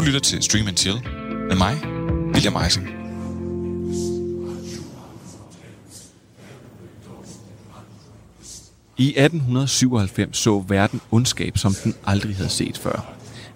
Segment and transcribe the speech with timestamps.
[0.00, 1.02] Du lytter til Stream and Chill
[1.48, 1.82] med mig,
[2.34, 2.88] William Eising.
[8.96, 13.12] I 1897 så verden ondskab, som den aldrig havde set før,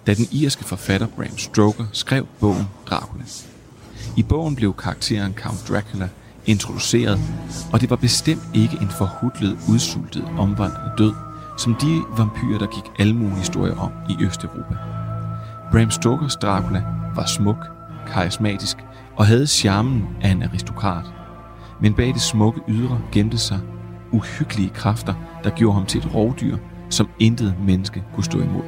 [0.07, 3.23] da den irske forfatter Bram Stoker skrev bogen Dracula.
[4.17, 6.09] I bogen blev karakteren Count Dracula
[6.45, 7.19] introduceret,
[7.73, 11.13] og det var bestemt ikke en forhudlet, udsultet, omvandret død,
[11.57, 14.94] som de vampyrer, der gik alle historie historier om i Østeuropa.
[15.75, 16.83] Bram Stokers Dracula
[17.15, 17.67] var smuk,
[18.07, 18.77] karismatisk
[19.15, 21.05] og havde charmen af en aristokrat.
[21.81, 23.59] Men bag det smukke ydre gemte sig
[24.11, 26.57] uhyggelige kræfter, der gjorde ham til et rovdyr,
[26.89, 28.63] som intet menneske kunne stå imod.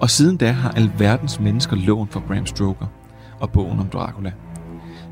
[0.00, 2.86] Og siden da har alverdens mennesker lånt for Bram Stoker
[3.40, 4.32] og bogen om Dracula.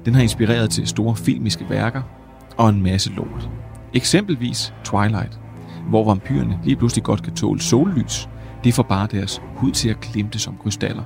[0.05, 2.03] Den har inspireret til store filmiske værker
[2.57, 3.51] og en masse lort.
[3.95, 5.41] Eksempelvis Twilight,
[5.89, 8.29] hvor vampyrerne lige pludselig godt kan tåle sollys.
[8.69, 11.03] Det får bare deres hud til at glimte som krystaller.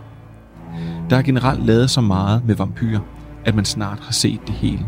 [1.11, 3.01] Der er generelt lavet så meget med vampyrer,
[3.45, 4.87] at man snart har set det hele.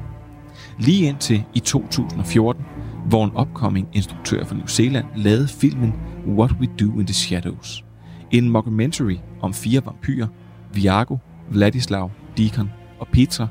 [0.79, 2.65] Lige indtil i 2014,
[3.07, 5.95] hvor en upcoming instruktør fra New Zealand lavede filmen
[6.27, 7.85] What We Do in the Shadows.
[8.31, 10.27] En mockumentary om fire vampyrer,
[10.73, 11.17] Viago,
[11.51, 13.47] Vladislav, Deacon og Petra,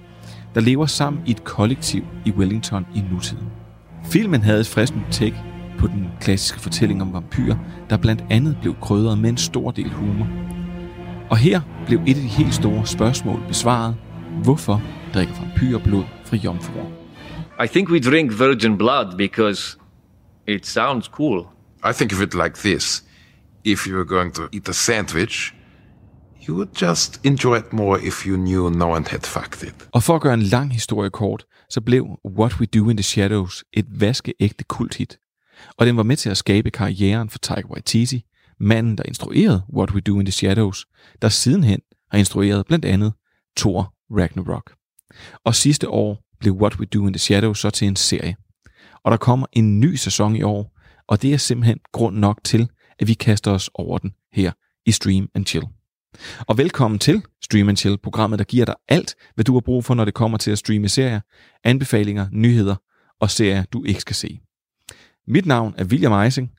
[0.55, 3.47] der lever sammen i et kollektiv i Wellington i nutiden.
[4.03, 5.52] Filmen havde et fristende take
[5.83, 7.57] på den klassiske fortælling om vampyrer,
[7.89, 10.27] der blandt andet blev krydret med en stor del humor.
[11.29, 13.95] Og her blev et af de helt store spørgsmål besvaret.
[14.43, 14.81] Hvorfor
[15.13, 16.85] drikker vampyrer blod fra jomfruer?
[17.63, 19.77] I think we drink virgin blood because
[20.47, 21.39] it sounds cool.
[21.89, 23.03] I think of it like this.
[23.63, 25.53] If you were going to eat a sandwich,
[26.47, 29.75] you would just enjoy it more if you knew no one had fucked it.
[29.91, 32.05] Og for at gøre en lang historie kort, så blev
[32.37, 35.17] What We Do in the Shadows et vaskeægte kulthit.
[35.77, 38.25] Og den var med til at skabe karrieren for Taika Waititi,
[38.59, 40.85] manden, der instruerede What We Do in the Shadows,
[41.21, 41.79] der sidenhen
[42.11, 43.13] har instrueret blandt andet
[43.57, 44.73] Thor Ragnarok.
[45.43, 48.35] Og sidste år blev What We Do in the Shadows så til en serie.
[49.03, 52.69] Og der kommer en ny sæson i år, og det er simpelthen grund nok til,
[52.99, 54.51] at vi kaster os over den her
[54.85, 55.65] i Stream and Chill.
[56.39, 59.85] Og velkommen til Stream and Chill, programmet, der giver dig alt, hvad du har brug
[59.85, 61.19] for, når det kommer til at streame serier,
[61.63, 62.75] anbefalinger, nyheder
[63.19, 64.39] og serier, du ikke skal se.
[65.27, 66.51] Mit navn er William Eising.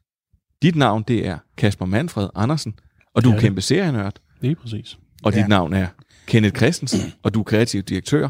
[0.62, 2.74] Dit navn, det er Kasper Manfred Andersen,
[3.14, 4.14] og du Det er er kæmpe serienørd.
[4.40, 4.98] Lige præcis.
[5.22, 5.46] Og dit Ja.
[5.46, 5.86] navn er
[6.26, 8.28] Kenneth Christensen, og du er kreativ direktør.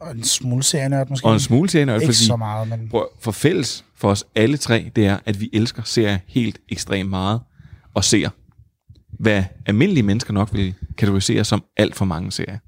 [0.00, 1.26] Og en smule serienørd måske.
[1.26, 4.56] Og en smule serienørd, Ikke fordi så meget, men prøv, for fælles for os alle
[4.56, 7.40] tre, det er, at vi elsker serier helt ekstremt meget,
[7.94, 8.28] og ser,
[9.22, 12.58] hvad almindelige mennesker nok vil kategorisere som alt for mange serier.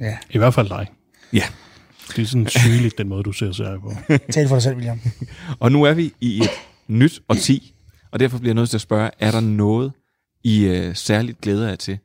[0.00, 0.18] ja.
[0.30, 0.86] I hvert fald dig.
[1.32, 1.42] Ja,
[2.16, 3.92] Det er sådan sygeligt, den måde, du ser serier på.
[4.32, 5.00] Tal for dig selv, William.
[5.60, 6.50] og nu er vi i et
[6.88, 7.74] nyt årti,
[8.10, 9.92] og derfor bliver jeg nødt til at spørge, er der noget,
[10.44, 11.98] I øh, særligt glæder jer til,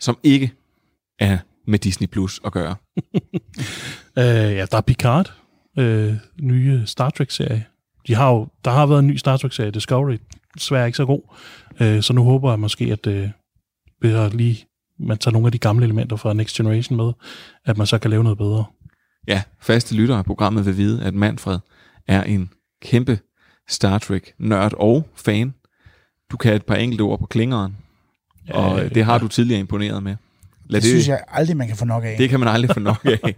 [0.00, 0.52] som ikke
[1.18, 2.76] er med Disney Plus at gøre?
[4.18, 5.34] Øh, ja, der er Picard,
[5.78, 7.64] øh, nye Star Trek-serie.
[8.06, 10.16] De har jo, der har været en ny Star Trek-serie, Discovery,
[10.54, 11.20] desværre ikke så god.
[11.80, 13.28] Øh, så nu håber jeg måske, at øh,
[14.02, 14.66] ved at lige
[14.98, 17.12] man tager nogle af de gamle elementer fra Next Generation med,
[17.64, 18.64] at man så kan lave noget bedre.
[19.26, 21.58] Ja, faste lyttere af programmet vil vide, at Manfred
[22.08, 22.50] er en
[22.82, 23.18] kæmpe
[23.68, 25.54] Star Trek-nørd og fan.
[26.30, 27.76] Du kan et par enkelte ord på klingeren,
[28.48, 30.16] ja, og det har du tidligere imponeret med.
[30.68, 32.14] Lad Det synes jeg aldrig, man kan få nok af.
[32.18, 33.18] Det kan man aldrig få nok af.
[33.22, 33.34] Men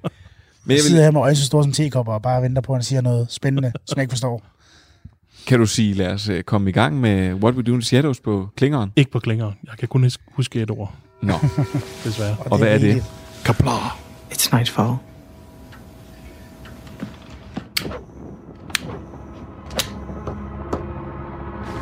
[0.73, 2.73] jeg jeg sidder vil, her med øjne så store som tekopper og bare venter på,
[2.73, 4.43] at han siger noget spændende, som jeg ikke forstår.
[5.47, 7.87] kan du sige, lad os øh, komme i gang med What We Do in the
[7.87, 8.93] Shadows på klingeren?
[8.97, 9.53] Ikke på klinger.
[9.67, 11.33] Jeg kan kun hus- huske et ord, Nå,
[12.05, 12.37] desværre.
[12.41, 13.05] og hvad er det?
[13.45, 13.99] Kaplar.
[14.31, 14.95] It's nightfall.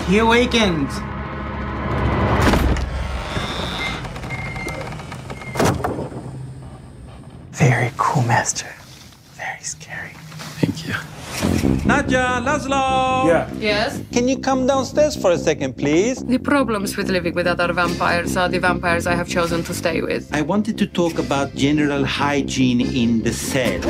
[0.06, 0.88] He awakened.
[7.50, 8.72] Very cool, Master.
[9.34, 10.12] Very scary.
[10.60, 10.94] Thank you.
[11.40, 13.26] Nadja, Laszlo!
[13.28, 13.50] Yeah.
[13.58, 14.00] Yes.
[14.12, 16.24] Can you come downstairs for a second, please?
[16.24, 20.00] The problems with living with other vampires are the vampires I have chosen to stay
[20.00, 20.28] with.
[20.34, 23.80] I wanted to talk about general hygiene in the cell.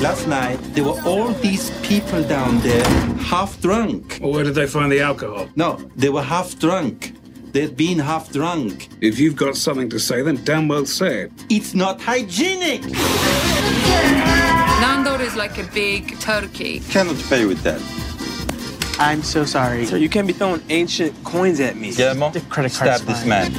[0.00, 2.84] Last night, there were all these people down there,
[3.18, 4.18] half drunk.
[4.20, 5.48] Well, where did they find the alcohol?
[5.56, 7.12] No, they were half drunk.
[7.52, 8.88] They'd been half drunk.
[9.00, 11.32] If you've got something to say, then damn well say it.
[11.48, 12.82] It's not hygienic!
[15.16, 16.80] Nandor is like a big turkey.
[16.90, 17.80] Cannot pay with that.
[18.98, 19.86] I'm so sorry.
[19.86, 21.94] So you can't be throwing ancient coins at me.
[21.94, 23.50] Guillermo, The credit card's stab this man.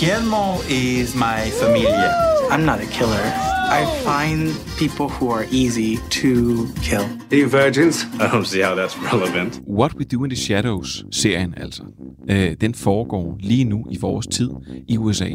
[0.00, 2.12] Guillermo is my familia.
[2.50, 3.55] I'm not a killer.
[3.68, 7.02] I find people who are easy to kill.
[7.30, 8.04] Are you virgins?
[8.20, 9.60] I don't see how that's relevant.
[9.66, 11.82] What We Do in the Shadows, serien altså,
[12.30, 14.50] øh, den foregår lige nu i vores tid
[14.88, 15.28] i USA.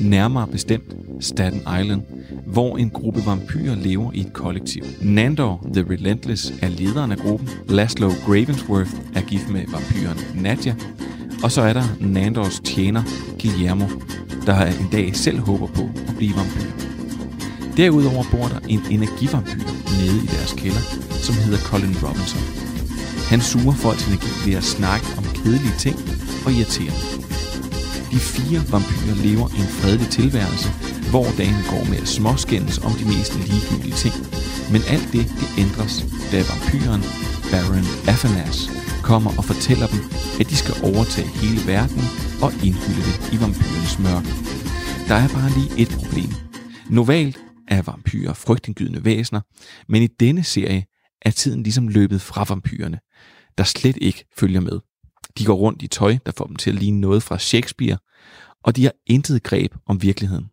[0.00, 2.02] Nærmere bestemt Staten Island,
[2.46, 4.82] hvor en gruppe vampyrer lever i et kollektiv.
[5.02, 7.48] Nandor the Relentless er lederen af gruppen.
[7.68, 10.74] Laszlo Gravensworth er gift med vampyren Nadja.
[11.42, 13.02] Og så er der Nandors tjener
[13.40, 13.86] Guillermo,
[14.46, 16.97] der en dag selv håber på at blive vampyr.
[17.78, 19.68] Derudover bor der en energivampyr
[20.00, 20.84] nede i deres kælder,
[21.26, 22.44] som hedder Colin Robinson.
[23.30, 25.96] Han suger folks energi ved at snakke om kedelige ting
[26.44, 27.22] og irritere dem.
[28.12, 30.68] De fire vampyrer lever en fredelig tilværelse,
[31.12, 34.14] hvor dagen går med at småskændes om de mest ligegyldige ting.
[34.72, 35.94] Men alt det, det ændres,
[36.32, 37.02] da vampyren
[37.50, 38.58] Baron Afanas
[39.08, 40.00] kommer og fortæller dem,
[40.40, 42.02] at de skal overtage hele verden
[42.44, 44.30] og indhylde det i vampyrens mørke.
[45.08, 46.32] Der er bare lige et problem.
[46.98, 47.38] Novalt
[47.68, 49.40] er vampyrer frygtindgydende væsener,
[49.88, 50.86] men i denne serie
[51.22, 53.00] er tiden ligesom løbet fra vampyrerne,
[53.58, 54.80] der slet ikke følger med.
[55.38, 57.98] De går rundt i tøj, der får dem til at ligne noget fra Shakespeare,
[58.64, 60.46] og de har intet greb om virkeligheden.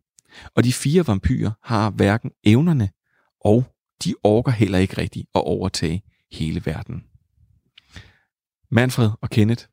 [0.54, 2.90] Og de fire vampyrer har hverken evnerne,
[3.44, 3.64] og
[4.04, 6.02] de orker heller ikke rigtigt at overtage
[6.32, 7.02] hele verden.
[8.70, 9.64] Manfred og Kenneth,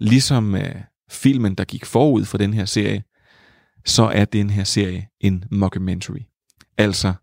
[0.00, 0.74] ligesom øh,
[1.10, 3.04] filmen, der gik forud for den her serie,
[3.84, 6.22] så er den her serie en mockumentary.
[6.78, 7.14] Altså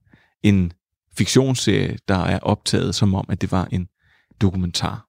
[0.43, 0.73] en
[1.17, 3.87] fiktionsserie, der er optaget som om, at det var en
[4.41, 5.07] dokumentar.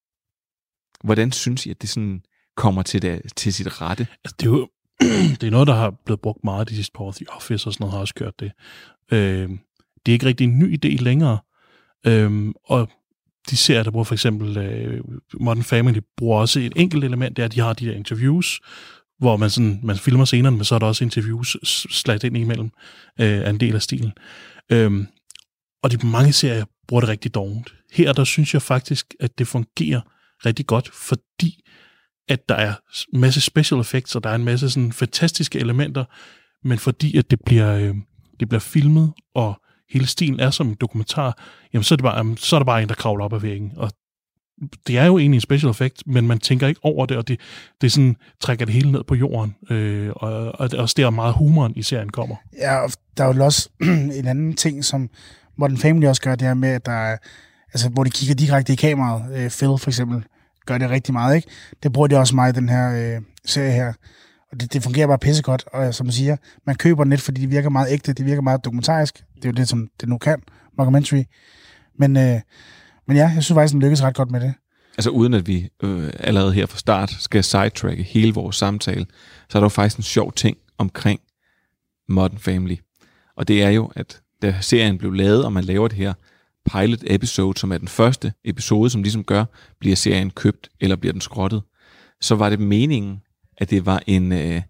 [1.04, 2.22] Hvordan synes I, at det sådan
[2.56, 4.06] kommer til, det, til sit rette?
[4.24, 4.68] Altså, det er jo
[5.40, 7.12] det er noget, der har blevet brugt meget de sidste par år.
[7.12, 8.52] The Office og sådan noget har også gjort det.
[9.12, 9.50] Øh,
[10.06, 11.38] det er ikke rigtig en ny idé længere.
[12.06, 12.88] Øh, og
[13.50, 15.04] de serier, der bruger for eksempel øh,
[15.40, 18.60] Modern Family, bruger også et enkelt element, det er, at de har de der interviews,
[19.22, 21.56] hvor man, sådan, man filmer scenerne, men så er der også interviews
[21.90, 22.70] slat ind imellem
[23.20, 24.12] øh, af en del af stilen.
[24.72, 25.06] Øhm,
[25.82, 27.74] og de mange serier bruger det rigtig dårligt.
[27.92, 30.00] Her der synes jeg faktisk, at det fungerer
[30.46, 31.60] rigtig godt, fordi
[32.28, 32.74] at der er
[33.14, 36.04] en masse special effects, og der er en masse sådan fantastiske elementer,
[36.64, 37.94] men fordi at det bliver, øh,
[38.40, 39.60] det bliver filmet, og
[39.90, 41.42] hele stilen er som en dokumentar,
[41.72, 43.72] jamen så er, det bare, så er der bare en, der kravler op ad væggen,
[43.76, 43.90] og
[44.86, 47.40] det er jo egentlig en special effect, men man tænker ikke over det, og det,
[47.80, 49.54] det sådan, trækker det hele ned på jorden.
[49.70, 52.36] Øh, og, og det er også der meget humoren i serien kommer.
[52.58, 53.68] Ja, og der er jo også
[54.18, 55.10] en anden ting, som
[55.56, 57.16] Modern Family også gør, det her med, at der er,
[57.72, 59.36] altså, hvor de kigger direkte i kameraet.
[59.36, 60.24] Øh, Phil for eksempel
[60.66, 61.48] gør det rigtig meget, ikke?
[61.82, 63.92] Det bruger de også meget i den her øh, serie her.
[64.52, 67.50] Og det, det fungerer bare pissegodt, og som du siger, man køber net, fordi det
[67.50, 69.24] virker meget ægte, det virker meget dokumentarisk.
[69.36, 70.42] Det er jo det, som det nu kan,
[70.78, 71.22] mockumentary.
[71.98, 72.40] Men, øh,
[73.06, 74.54] men ja, jeg synes faktisk, den lykkes ret godt med det.
[74.98, 79.06] Altså uden at vi øh, allerede her fra start skal sidetracke hele vores samtale,
[79.48, 81.20] så er der jo faktisk en sjov ting omkring
[82.08, 82.76] Modern Family.
[83.36, 86.12] Og det er jo, at da serien blev lavet, og man laver det her
[86.72, 89.44] pilot episode, som er den første episode, som ligesom gør,
[89.80, 91.62] bliver serien købt, eller bliver den skrottet,
[92.20, 93.20] så var det meningen,
[93.58, 94.62] at det var en, øh,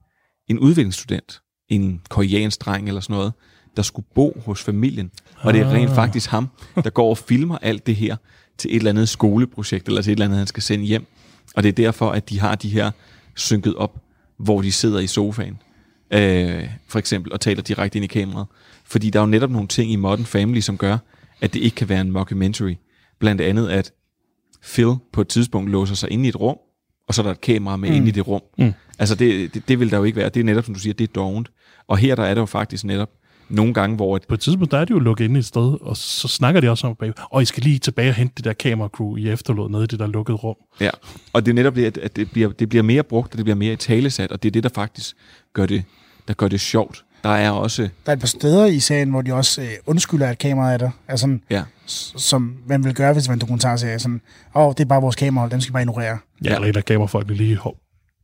[0.49, 3.32] en udviklingsstudent, en koreansk dreng eller sådan noget,
[3.77, 5.11] der skulle bo hos familien.
[5.37, 6.49] Og det er rent faktisk ham,
[6.85, 8.17] der går og filmer alt det her
[8.59, 11.07] til et eller andet skoleprojekt, eller til et eller andet, han skal sende hjem.
[11.55, 12.91] Og det er derfor, at de har de her
[13.37, 14.03] synket op,
[14.37, 15.59] hvor de sidder i sofaen,
[16.11, 18.47] øh, for eksempel, og taler direkte ind i kameraet.
[18.85, 20.99] Fordi der er jo netop nogle ting i Modern Family, som gør,
[21.41, 22.75] at det ikke kan være en mockumentary.
[23.19, 23.93] Blandt andet, at
[24.63, 26.57] Phil på et tidspunkt låser sig ind i et rum,
[27.09, 27.97] og så er der et kamera med mm.
[27.97, 28.43] inde i det rum.
[28.59, 28.73] Mm.
[28.99, 30.29] Altså det, det, det vil der jo ikke være.
[30.29, 31.51] Det er netop, som du siger, det er dovent.
[31.89, 33.11] Og her der er det jo faktisk netop
[33.53, 34.17] nogle gange, hvor...
[34.17, 36.61] Et, På et tidspunkt, der er de jo lukket ind et sted, og så snakker
[36.61, 39.31] de også om bag, og I skal lige tilbage og hente det der kameracrew, I
[39.31, 40.56] efterlod nede i det der lukkede rum.
[40.81, 40.91] Ja,
[41.32, 43.44] og det er netop det, at- at det bliver, det bliver mere brugt, og det
[43.44, 45.17] bliver mere i talesat, og det er det, der faktisk
[45.53, 45.85] gør det,
[46.29, 47.05] der gør det sjovt.
[47.25, 47.82] Der er også...
[47.82, 50.79] Der er et par steder i serien, hvor de også øh, undskylder, at kameraet er
[50.79, 50.91] der.
[51.09, 53.99] Altså sådan, Ja, som man vil gøre, hvis en dokumentarserie.
[53.99, 54.21] Sådan,
[54.55, 56.05] åh, oh, det er bare vores kamera, dem skal vi bare ignorere.
[56.44, 56.55] Ja, ja.
[56.55, 57.77] eller et af kamerafolkene lige hov,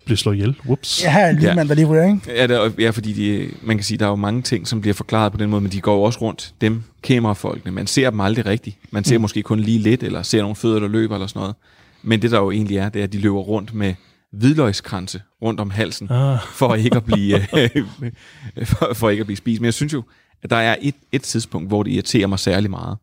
[0.09, 0.57] bliver slået ihjel.
[0.65, 1.05] Whoops.
[1.05, 1.55] Ja, lille Ja.
[1.55, 2.21] mand, der lige ryger, ikke?
[2.27, 4.81] Ja, det er, ja, fordi de, man kan sige, der er jo mange ting, som
[4.81, 7.73] bliver forklaret på den måde, men de går jo også rundt, dem kamerafolkene.
[7.73, 8.77] Man ser dem aldrig rigtigt.
[8.91, 9.23] Man ser mm.
[9.23, 11.55] måske kun lige lidt, eller ser nogle fødder, der løber, eller sådan noget.
[12.03, 13.95] Men det, der jo egentlig er, det er, at de løber rundt med
[14.33, 16.39] hvidløgskranse rundt om halsen, Ah.
[16.53, 17.41] for ikke at blive
[18.65, 19.61] for, for ikke at blive spist.
[19.61, 20.03] Men jeg synes jo,
[20.43, 22.97] at der er et, et tidspunkt, hvor det irriterer mig særlig meget.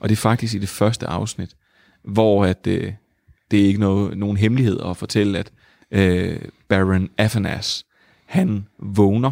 [0.00, 1.50] Og det er faktisk i det første afsnit,
[2.04, 2.92] hvor at, øh,
[3.50, 5.50] det er ikke noget, nogen hemmelighed at fortælle, at
[5.90, 7.84] øh, Baron Afanas,
[8.26, 9.30] han vågner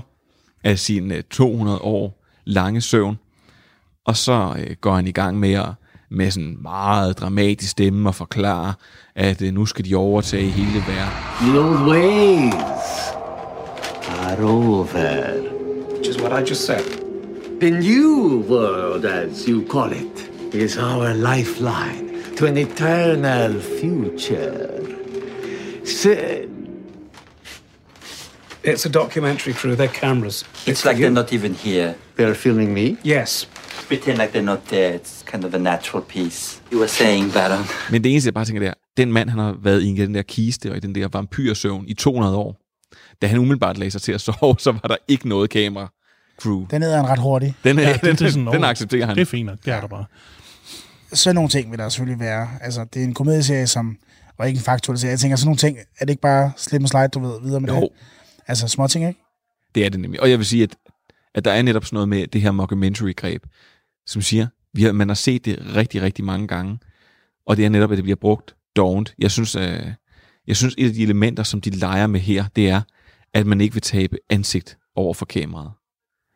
[0.64, 3.18] af sin øh, 200 år lange søvn,
[4.04, 5.68] og så øh, går han i gang med at
[6.10, 8.74] med sådan meget dramatisk stemme og forklare,
[9.14, 11.12] at øh, nu skal de overtage hele verden.
[11.40, 12.54] The old ways
[14.08, 14.86] are over.
[15.92, 16.84] Which is what I just said.
[17.60, 24.95] The new world, as you call it, is our lifeline to an eternal future.
[25.86, 26.10] So,
[28.62, 29.76] It's a documentary crew.
[29.76, 30.44] They're cameras.
[30.66, 31.94] It's like they're not even here.
[32.16, 32.96] they're filming me?
[33.04, 33.48] Yes.
[33.88, 34.94] Pretend like they're not there.
[34.94, 36.60] It's kind of a natural piece.
[36.72, 37.64] You were saying, Baron.
[37.92, 40.14] Men det eneste, jeg bare tænker, det er, den mand, han har været i den
[40.14, 42.56] der kiste og i den der vampyrsøvn i 200 år.
[43.22, 45.92] Da han umiddelbart lagde sig til at sove, så var der ikke noget kamera
[46.40, 46.66] crew.
[46.70, 47.54] Den er han ret hurtig.
[47.64, 49.14] Den, Ja, den, det er sådan, den åh, accepterer han.
[49.16, 50.04] Det er fint nok, det er der bare.
[51.12, 52.48] Sådan nogle ting vil der selvfølgelig være.
[52.60, 53.96] Altså, det er en komedieserie, som
[54.38, 55.10] og ikke en faktuel serie.
[55.10, 57.60] Jeg tænker, sådan nogle ting, er det ikke bare slip and slide, du ved, videre
[57.60, 57.80] med Jo.
[57.80, 57.88] det?
[58.46, 59.20] Altså, små ting, ikke?
[59.74, 60.20] Det er det nemlig.
[60.20, 60.76] Og jeg vil sige, at,
[61.34, 63.42] at der er netop sådan noget med det her mockumentary-greb,
[64.06, 66.78] som siger, vi har, man har set det rigtig, rigtig mange gange,
[67.46, 69.14] og det er netop, at det bliver brugt dovent.
[69.18, 69.86] Jeg synes, øh,
[70.46, 72.80] jeg synes, et af de elementer, som de leger med her, det er,
[73.34, 75.70] at man ikke vil tabe ansigt over for kameraet.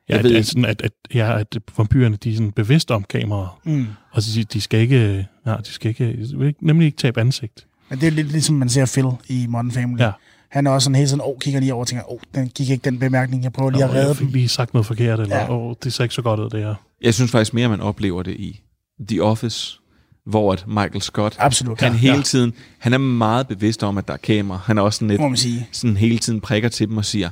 [0.09, 2.35] Ja, Jeg at, ved det er ikke- sådan, at, at, ja, at vampyrerne de er
[2.35, 3.49] sådan bevidste om kameraet.
[3.65, 3.87] Mm.
[4.13, 7.21] Og de, de skal ikke, ja, de skal ikke, de vil ikke- nemlig ikke tabe
[7.21, 7.67] ansigt.
[7.91, 10.01] Men det er lidt ligesom, man ser Phil i Modern Family.
[10.03, 10.11] Ja.
[10.49, 12.71] Han er også sådan hele tiden, åh, kigger lige over og tænker, åh, den gik
[12.71, 14.27] ikke den bemærkning, jeg prøver lige at redde jeg dem.
[14.27, 15.53] fik lige sagt noget forkert, eller Ja.
[15.53, 16.75] åh, det ser ikke så godt ud, det her.
[17.03, 18.61] Jeg synes faktisk mere, man oplever det i
[19.09, 19.79] The Office,
[20.27, 21.81] hvor at Michael Scott, Absolut.
[21.81, 24.61] han Ja, hele tiden, han er meget bevidst om, at der er kamera.
[24.65, 25.69] Han er også sådan lidt, Må man sige.
[25.73, 27.31] sådan hele tiden prikker til dem og siger,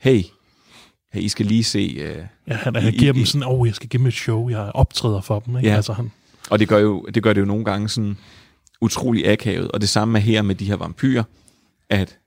[0.00, 0.22] hey,
[1.12, 1.96] hey I skal lige se...
[1.96, 4.48] Uh, Ja, han, han giver dem sådan, åh, oh, jeg skal give dem et show,
[4.48, 5.56] jeg optræder for dem.
[5.56, 5.68] Ikke?
[5.68, 5.76] Ja.
[5.76, 6.10] Altså, han,
[6.50, 8.16] Og det gør, jo, det gør det jo nogle gange sådan
[8.80, 9.70] utrolig akavet.
[9.70, 11.22] Og det samme er her med de her vampyrer,
[11.90, 12.18] at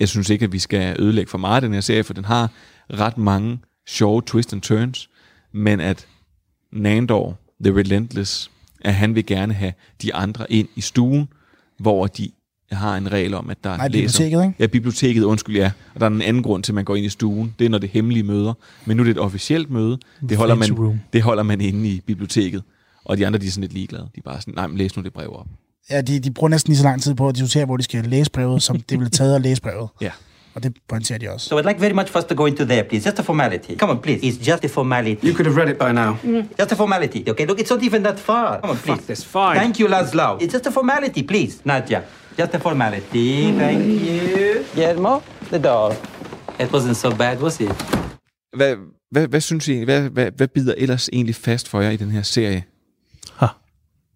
[0.00, 2.24] jeg synes ikke, at vi skal ødelægge for meget af den her serie, for den
[2.24, 2.50] har
[2.90, 5.10] ret mange sjove twist and turns,
[5.52, 6.06] men at
[6.72, 11.28] Nandor, The Relentless, at han vil gerne have de andre ind i stuen,
[11.78, 12.30] hvor de
[12.72, 14.18] har en regel om, at der Nej, læser...
[14.18, 14.54] biblioteket, ikke?
[14.58, 15.72] Ja, biblioteket, undskyld, ja.
[15.94, 17.54] Og der er en anden grund til, at man går ind i stuen.
[17.58, 18.54] Det er, når det er hemmelige møder.
[18.84, 19.98] Men nu er det et officielt møde.
[20.28, 22.62] Det holder, man, det holder man inde i biblioteket.
[23.04, 24.02] Og de andre, de er sådan lidt ligeglade.
[24.14, 25.46] De er bare sådan, nej, men læs nu det brev op.
[25.90, 28.04] Ja, de, de bruger næsten lige så lang tid på at diskutere, hvor de skal
[28.04, 29.88] læse brevet, som det ville taget at læse brevet.
[30.00, 30.10] Ja.
[30.54, 31.48] Og det pointerer de også.
[31.48, 33.08] So I'd like very much for us to go into there, please.
[33.08, 33.76] Just a formality.
[33.78, 34.20] Come on, please.
[34.26, 35.26] It's just a formality.
[35.26, 36.16] You could have read it by now.
[36.60, 37.24] Just a formality.
[37.30, 38.60] Okay, look, it's not even that far.
[38.60, 38.96] Come on, please.
[38.96, 39.54] Fuck this, fine.
[39.60, 40.42] Thank you, Laszlo.
[40.42, 41.54] It's just a formality, please.
[41.64, 42.02] Nadia.
[42.38, 43.52] Just a formality.
[43.58, 44.64] Thank you.
[44.74, 45.92] Guillermo, the dog.
[46.60, 47.72] It wasn't so bad, was it?
[48.56, 48.76] Hvad,
[49.10, 49.84] hvad, hvad synes I?
[49.84, 52.64] Hvad, hvad, hvad bider ellers egentlig fast for jer i den her serie?
[53.36, 53.46] ha,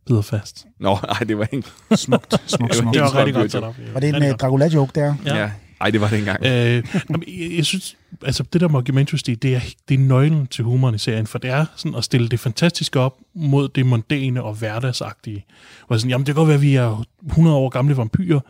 [0.07, 0.67] bider fast.
[0.81, 1.69] Nå, nej, det var ikke...
[1.95, 2.95] Smukt, smukt, smukt.
[2.95, 3.95] Det var helt rigtig godt.
[3.95, 4.41] Var det en uh, godt.
[4.41, 5.15] Dracula-joke der?
[5.25, 5.37] Ja.
[5.37, 5.51] Ja.
[5.83, 6.45] Ej, det var det engang.
[6.45, 10.95] Øh, jeg, jeg synes, altså det der mockumentary det er, det er nøglen til humoren
[10.95, 14.55] i serien, for det er sådan at stille det fantastiske op mod det mondæne og
[14.55, 15.45] hverdagsagtige.
[15.87, 18.41] Hvor sådan, jamen det kan godt være, at vi er 100 år gamle vampyrer,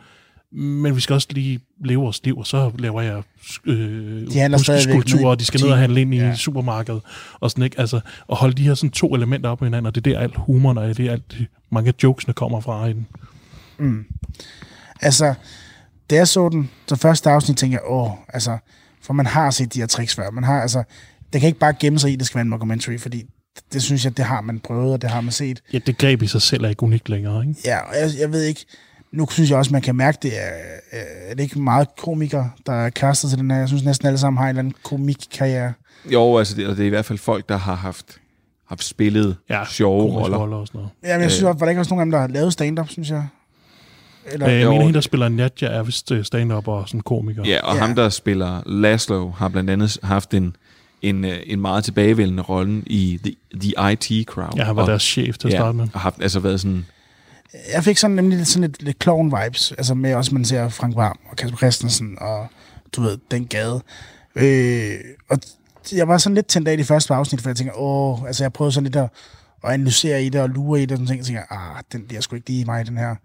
[0.55, 3.23] men vi skal også lige leve vores liv, og så laver jeg
[3.65, 3.75] øh,
[4.27, 6.35] De skulpturer, og de skal ned og handle ind i Ja.
[6.35, 7.01] supermarkedet,
[7.39, 7.99] og sådan ikke, altså,
[8.31, 10.35] at holde de her sådan to elementer op med hinanden, og det er der alt
[10.37, 11.35] humoren og det er alt,
[11.71, 13.07] mange af jokesene kommer fra i den.
[15.01, 15.33] Altså,
[16.09, 18.57] da jeg så den, så første afsnit, tænkte jeg, åh, altså,
[19.01, 20.31] for man har set de her tricks før.
[20.31, 20.83] Man har, altså,
[21.33, 23.23] det kan ikke bare gemme sig i, at det skal være en mockumentary, fordi
[23.73, 25.61] det synes jeg, det har man prøvet, og det har man set.
[25.73, 27.59] Ja, det greb i sig selv er ikke unikt længere, ikke?
[27.65, 28.65] Ja, og jeg, jeg ved ikke,
[29.13, 30.51] nu synes jeg også, man kan mærke, det er,
[30.93, 33.57] øh, er det ikke meget komikere, der er kastet til den her.
[33.57, 35.73] Jeg synes næsten alle sammen har en eller anden komikkarriere.
[36.11, 38.17] Jo, altså det, og det er i hvert fald folk, der har haft,
[38.69, 40.37] haft spillet ja, sjove roller.
[40.37, 40.91] roller og sådan noget.
[41.03, 41.59] Jamen, jeg synes, øh.
[41.59, 43.27] var der ikke også nogen af dem, der har lavet stand-up, synes jeg?
[44.31, 47.43] Eller, Øh, jeg mener, hende, der spiller Nadja, er vist øh, stand-up og sådan komiker.
[47.45, 47.81] Ja, og ja.
[47.81, 50.55] ham, der spiller Laszlo, har blandt andet haft en,
[51.01, 54.53] en, øh, en meget tilbagevendende rolle i The, the IT Crowd.
[54.57, 55.87] Ja, han var og, deres chef til at starte med.
[55.93, 56.85] og haft, altså været sådan,
[57.73, 60.95] Jeg fik sådan nemlig lidt, sådan lidt, lidt clown-vibes, altså med også, man ser Frank
[60.95, 62.47] Varm og Kasper Christensen og,
[62.95, 63.81] du ved, den gade.
[64.35, 64.95] Øh,
[65.29, 65.37] og
[65.91, 68.43] jeg var sådan lidt tændt af i de første afsnit, for jeg tænker, åh, altså
[68.43, 69.09] jeg prøvede sådan lidt at,
[69.63, 72.07] at analysere i det og lure i det, og sådan ting, og tænker, ah, den
[72.07, 73.15] bliver sgu ikke lige mig, den her.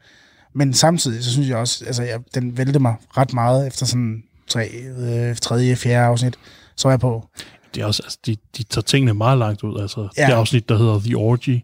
[0.53, 4.23] Men samtidig, så synes jeg også, altså jeg, den vælte mig ret meget efter sådan
[4.49, 4.69] tre,
[4.99, 6.39] øh, tredje, fjerde afsnit,
[6.77, 7.29] så var jeg på.
[7.75, 9.81] Det er også, altså, de, de tager tingene meget langt ud.
[9.81, 10.27] Altså, ja.
[10.27, 11.61] Det afsnit, der hedder The Orgy,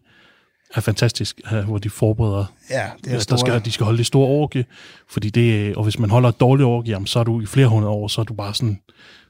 [0.75, 2.45] er fantastisk, øh, hvor de forbereder.
[2.71, 4.65] Ja, det er hvis der skal, de skal holde det store orgie,
[5.09, 7.69] fordi det, og hvis man holder et dårligt orgie, jamen, så er du i flere
[7.69, 8.81] hundrede år, så er du bare sådan,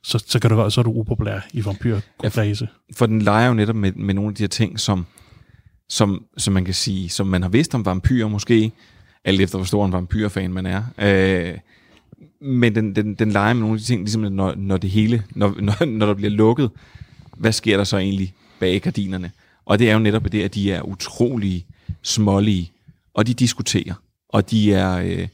[0.02, 2.68] så, så, kan du, så er du upopulær i vampyrfase.
[2.96, 5.06] for den leger jo netop med, med nogle af de her ting, som,
[5.88, 8.72] som, som man kan sige, som man har vidst om vampyrer måske,
[9.24, 10.82] alt efter hvor stor en vampyrfan man er.
[10.98, 11.58] Øh,
[12.40, 15.22] men den, den, den leger med nogle af de ting, ligesom når, når det hele,
[15.30, 16.70] når, når, når der bliver lukket,
[17.36, 19.30] hvad sker der så egentlig bag gardinerne?
[19.66, 21.66] Og det er jo netop det, at de er utrolig
[22.02, 22.72] smålige,
[23.14, 23.94] og de diskuterer,
[24.28, 25.28] og de er, øh,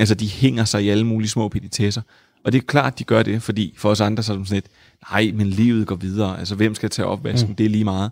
[0.00, 2.02] altså de hænger sig i alle mulige små petitesser,
[2.44, 4.56] Og det er klart, de gør det, fordi for os andre så er det sådan
[4.56, 4.66] lidt,
[5.10, 6.38] nej, men livet går videre.
[6.38, 7.50] Altså, hvem skal tage opvasken?
[7.50, 7.56] Mm.
[7.56, 8.10] Det er lige meget.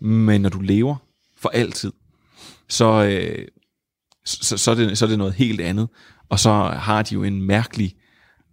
[0.00, 0.96] Men når du lever
[1.36, 1.92] for altid,
[2.68, 3.48] så, øh,
[4.24, 5.88] så, så, er det, så er det noget helt andet.
[6.28, 7.94] Og så har de jo en mærkelig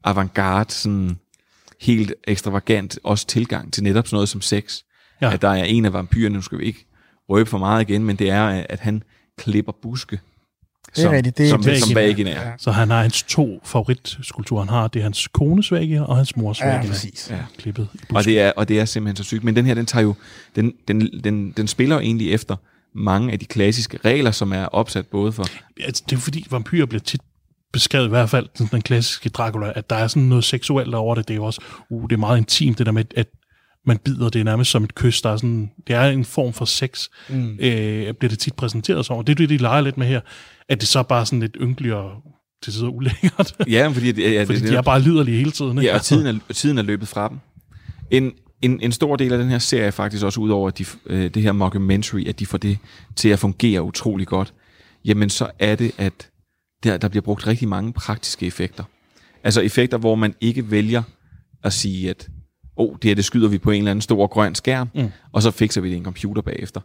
[0.03, 1.17] avantgarde, sådan
[1.81, 4.81] helt ekstravagant også tilgang til netop sådan noget som sex.
[5.22, 5.27] Ja.
[5.27, 5.34] Ja.
[5.34, 6.86] At der er en af vampyrerne, nu skal vi ikke
[7.29, 9.03] røbe for meget igen, men det er, at han
[9.38, 10.20] klipper buske.
[10.96, 11.79] Det er som, rigtigt, det er som, vagina.
[11.86, 12.51] som vagina er.
[12.58, 14.88] Så han har hans to favoritskulpturer, han har.
[14.88, 16.88] Det er hans kones vægge og hans mors Ja, vægge.
[16.88, 17.27] præcis.
[17.32, 17.39] Ja.
[17.58, 19.43] Klippet i Og det, er, og det er simpelthen så sygt.
[19.43, 20.15] Men den her, den tager jo,
[20.55, 22.55] den, den, den, den spiller jo egentlig efter
[22.96, 25.46] mange af de klassiske regler, som er opsat både for...
[25.79, 27.22] Ja, det er fordi, vampyrer bliver tit
[27.74, 31.15] beskrevet, i hvert fald sådan den klassiske Dracula, at der er sådan noget seksuelt over
[31.15, 31.27] det.
[31.27, 33.27] Det er jo også, uh, det er meget intimt, det der med, at
[33.85, 35.21] man bider, det er nærmest som et kys.
[35.21, 37.57] Der er sådan, det er en form for sex, mm.
[37.59, 39.17] øh, bliver det tit præsenteret som.
[39.17, 40.21] Og det er det, de leger lidt med her,
[40.69, 42.11] at det så bare sådan lidt ynkeligt og
[42.63, 43.55] til tider ulækkert.
[43.67, 45.77] Ja, fordi, det, ja, fordi det, de er bare liderlige hele tiden.
[45.77, 45.89] ikke?
[45.89, 47.39] Ja, og tiden er, tiden er løbet fra dem.
[48.11, 50.77] En, en, en stor del af den her serie er faktisk også ud over at
[50.77, 52.77] de, øh, det her mockumentary, at de får det
[53.15, 54.53] til at fungere utrolig godt.
[55.05, 56.29] Jamen så er det, at
[56.83, 58.83] der, der bliver brugt rigtig mange praktiske effekter.
[59.43, 61.03] Altså effekter, hvor man ikke vælger
[61.63, 62.27] at sige, at
[62.75, 65.10] oh, det her det skyder vi på en eller anden stor grøn skærm, Mm.
[65.32, 66.82] og så fikser vi det i en computer bagefter.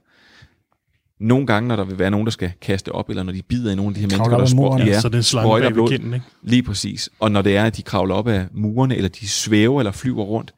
[1.20, 3.72] Nogle gange, når der vil være nogen, der skal kaste op, eller når de bider
[3.72, 4.80] i nogle af de her mennesker, Kravler der op ad muren.
[4.82, 5.88] sprøj- Ja, så det er slange sprøjter bag blod.
[5.88, 6.26] kinden, ikke?
[6.42, 7.08] Lige præcis.
[7.20, 10.24] Og når det er, at de kravler op af murene, eller de svæver eller flyver
[10.24, 10.54] rundt,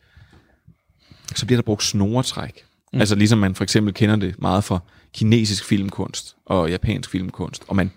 [1.37, 2.63] så bliver der brugt snoretræk.
[2.93, 3.01] Mm.
[3.01, 4.79] Altså ligesom man for eksempel kender det meget fra
[5.15, 7.63] kinesisk filmkunst og japansk filmkunst.
[7.69, 7.91] Og man,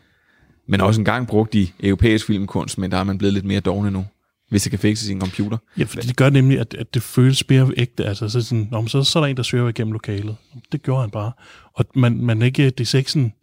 [0.67, 3.59] man har også engang brugt i europæisk filmkunst, men der er man blevet lidt mere
[3.59, 4.05] dogne nu,
[4.49, 5.57] hvis det kan fikses i en computer.
[5.77, 8.05] Ja, for det gør nemlig, at, at det føles mere ægte.
[8.05, 10.35] Altså, så, sådan, men så, så er der en, der søger igennem lokalet.
[10.71, 11.31] Det gjorde han bare.
[11.73, 13.33] Og man, man ikke, det ser ikke sådan,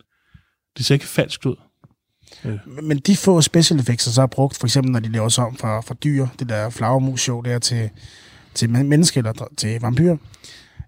[0.79, 1.57] det ser ikke falsk ud.
[2.83, 5.45] Men de få special effects, der så er brugt, for eksempel når de laver sig
[5.45, 7.91] om fra, fra dyr, det der flagermus-show der til,
[8.55, 10.17] til men- menneske eller til vampyr,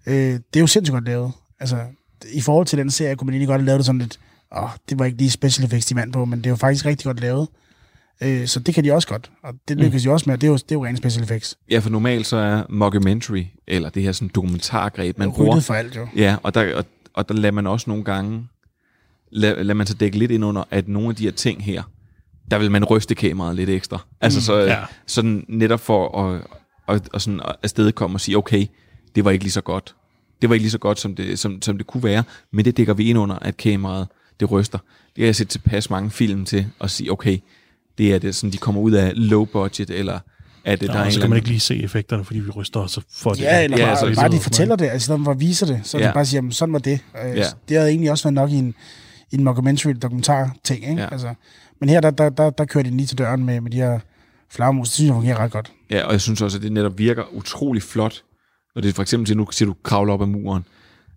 [0.07, 1.31] øh, det er jo sindssygt godt lavet.
[1.59, 1.81] Altså,
[2.33, 4.19] i forhold til den serie, kunne man egentlig godt have lavet det sådan lidt,
[4.57, 6.85] åh, det var ikke lige special effects, de vandt på, men det er jo faktisk
[6.85, 7.47] rigtig godt lavet.
[8.21, 10.09] Øh, så det kan de også godt, og det lykkes mm.
[10.09, 11.57] de også med, og det er jo, det er jo rent special effects.
[11.69, 15.59] Ja, for normalt så er mockumentary, eller det her sådan dokumentargreb, man bruger.
[15.59, 16.07] for alt, jo.
[16.15, 18.47] Ja, og der, og, og der lader man også nogle gange,
[19.31, 21.83] lad, lad man så dække lidt ind under, at nogle af de her ting her,
[22.51, 23.99] der vil man ryste kameraet lidt ekstra.
[24.21, 24.83] Altså så, ja.
[25.07, 26.41] sådan netop for at,
[26.87, 28.65] at, at sådan afstedkomme og sige, okay,
[29.15, 29.95] det var ikke lige så godt.
[30.41, 32.77] Det var ikke lige så godt, som det, som, som det kunne være, men det
[32.77, 34.07] dækker vi ind under, at kameraet,
[34.39, 34.77] det ryster.
[35.15, 37.37] Det har jeg set tilpas mange film til at sige, okay,
[37.97, 40.19] det er det, sådan, de kommer ud af low budget, eller
[40.65, 42.49] at det, Nå, der er en så kan man ikke lige se effekterne, fordi vi
[42.49, 43.41] ryster, og så får det.
[43.41, 45.39] Ja, eller Ja, bare, altså, bare de ligesom- fortæller det, altså i stedet for at
[45.39, 46.03] vise det, så ja.
[46.03, 46.09] Ja.
[46.09, 46.99] de bare siger, jamen, sådan var det.
[47.25, 47.43] Øh, Ja.
[47.69, 48.75] Det havde egentlig også været nok i en,
[49.31, 51.01] i en mockumentary dokumentar ting, ikke?
[51.01, 51.07] Ja.
[51.11, 51.33] Altså,
[51.79, 53.99] men her, der, der, der, der kører de lige til døren med, med de her
[54.51, 54.87] flagermus.
[54.89, 55.71] Det synes jeg fungerer ret godt.
[55.91, 58.23] Ja, og jeg synes også, at det netop virker utrolig flot,
[58.75, 60.65] når det for eksempel siger, nu siger du kravler op ad muren.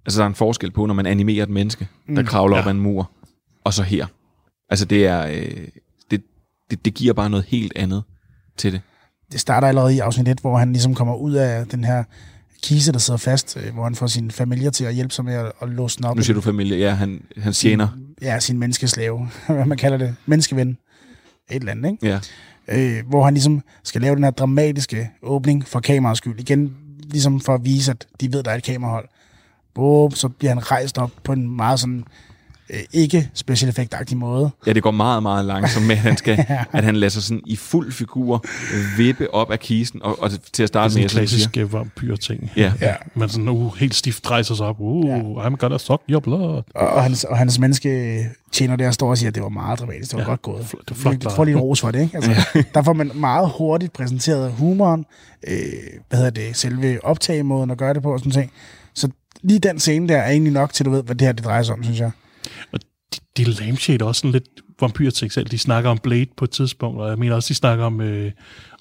[0.07, 2.27] Altså, der er en forskel på, når man animerer et menneske, der Mm.
[2.27, 2.63] kravler Ja.
[2.63, 3.11] op ad en mur,
[3.65, 4.07] og så her.
[4.71, 5.27] Altså, det er...
[5.27, 5.69] Øh,
[6.71, 8.03] det, det, giver bare noget helt andet
[8.57, 8.81] til det.
[9.33, 12.05] Det starter allerede i afsnit 1, hvor han ligesom kommer ud af den her
[12.63, 15.35] kise, der sidder fast, øh, hvor han får sin familie til at hjælpe sig med
[15.35, 16.17] at, at låse den op.
[16.17, 17.89] Nu siger du familie, ja, han, han tjener.
[18.23, 20.15] Ja, sin menneskeslave, hvad man kalder det.
[20.27, 20.69] Menneskeven.
[21.51, 22.07] Et eller andet, ikke?
[22.07, 22.21] Ja.
[22.69, 26.41] øh, hvor han ligesom skal lave den her dramatiske åbning for kameraets skyld.
[26.41, 26.77] Igen,
[27.11, 29.09] ligesom for at vise, at de ved, der er et kamerahold.
[29.75, 32.05] Boom, så bliver han rejst op på en meget sådan,
[32.71, 34.51] øh, ikke special effect måde.
[34.67, 37.43] Ja, det går meget, meget langsomt med, at han, skal, at han lader sig sådan
[37.47, 38.45] i fuld figur
[38.97, 41.13] vippe op af kisten, og, og til at Det er starte sådan med, en du
[41.13, 42.51] siger, klassisk øh, vampyr-ting.
[42.57, 42.73] Ja.
[42.81, 42.95] Ja.
[43.15, 44.77] Man sådan, uh, helt stift rejser sig op.
[44.81, 45.21] Uh, yeah.
[45.47, 46.63] I'm gonna suck your blood.
[46.75, 49.79] Og, og, hans, og hans menneske tjener der står og siger, at det var meget
[49.81, 50.61] dramatisk, det var Ja, ja, godt gået.
[50.61, 52.17] fl- det er flot Du får lige en ros for det, ikke?
[52.17, 52.31] Altså,
[52.75, 55.05] der får man meget hurtigt præsenteret humoren,
[55.49, 55.57] øh,
[56.09, 58.51] hvad hedder det, selve optagemåden at gøre det på og sådan ting.
[58.95, 59.09] Så
[59.43, 61.63] lige den scene der er egentlig nok til, du ved, hvad det her det drejer
[61.63, 62.11] sig om, synes jeg.
[62.73, 62.81] Og
[63.15, 64.49] de, de lampshade også sådan lidt
[64.81, 65.47] vampyrting selv.
[65.47, 68.33] De snakker om Blade på et tidspunkt, og jeg mener også, de snakker om, øh,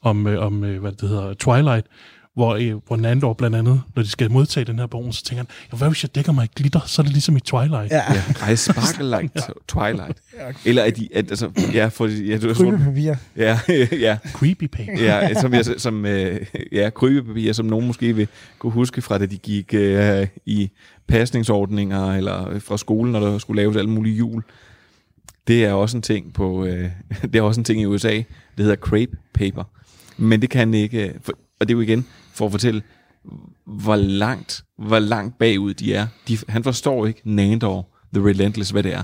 [0.01, 1.87] om, øh, om øh, hvad det hedder, Twilight,
[2.35, 5.37] hvor, øh, hvor Nandor blandt andet, når de skal modtage den her bogen, så tænker
[5.43, 7.91] han, ja, hvad hvis jeg dækker mig i glitter, så er det ligesom i Twilight.
[7.91, 8.01] Ja,
[8.41, 10.17] Ja, I sparkle like t- Twilight.
[10.65, 13.15] Eller at de, at, altså, ja, for, ja, du, krybepapir.
[13.37, 13.59] ja,
[14.07, 15.03] ja, Creepy page.
[15.03, 18.27] ja, som, jeg, som øh, ja, krybepapir, som nogen måske vil
[18.59, 20.69] kunne huske fra, da de gik øh, i
[21.07, 24.43] pasningsordninger, eller fra skolen, når der skulle laves alle mulige jul.
[25.47, 26.89] Det er også en ting på, øh,
[27.21, 28.25] det er også en ting i USA, det
[28.57, 29.63] hedder crepe paper.
[30.17, 32.81] Men det kan ikke, øh, for, og det er jo igen for at fortælle,
[33.65, 36.07] hvor langt, hvor langt bagud de er.
[36.27, 39.03] De, han forstår ikke Nandor, The Relentless, hvad det er.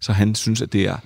[0.00, 0.96] Så han synes, at det er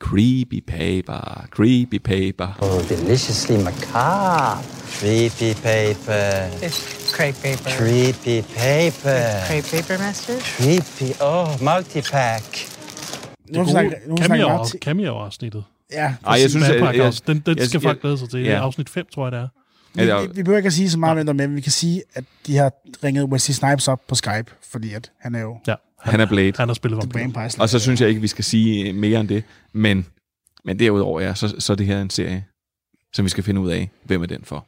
[0.00, 2.58] Creepy paper, creepy paper.
[2.62, 4.62] Oh, deliciously macabre.
[4.98, 6.48] Creepy paper.
[6.66, 7.70] It's crepe paper.
[7.70, 9.18] Creepy paper.
[9.48, 10.34] Crepe paper, master?
[10.40, 11.12] Creepy.
[11.22, 12.44] Oh, multipack.
[13.54, 15.64] Nu til- cameo-afsnittet.
[15.92, 18.38] Ja, Ej, jeg synes, Vampire jeg- den, den jeg- skal jeg- folk glæde sig til.
[18.38, 18.52] Det ja.
[18.52, 19.48] er afsnit 5, tror jeg, det er.
[19.98, 22.24] Vi, vi, vi behøver ikke at sige så meget mindre, men vi kan sige, at
[22.46, 22.72] de har
[23.04, 25.58] ringet Wesley Snipes op på Skype, fordi at han er jo...
[25.66, 26.52] Ja, Han er Blade.
[26.56, 27.50] Han har spillet Vampire.
[27.58, 29.44] Og så synes jeg ikke, vi skal sige mere end det.
[29.72, 30.06] Men,
[30.64, 32.44] men derudover, ja, så, så er det her en serie,
[33.12, 34.66] som vi skal finde ud af, hvem er den for.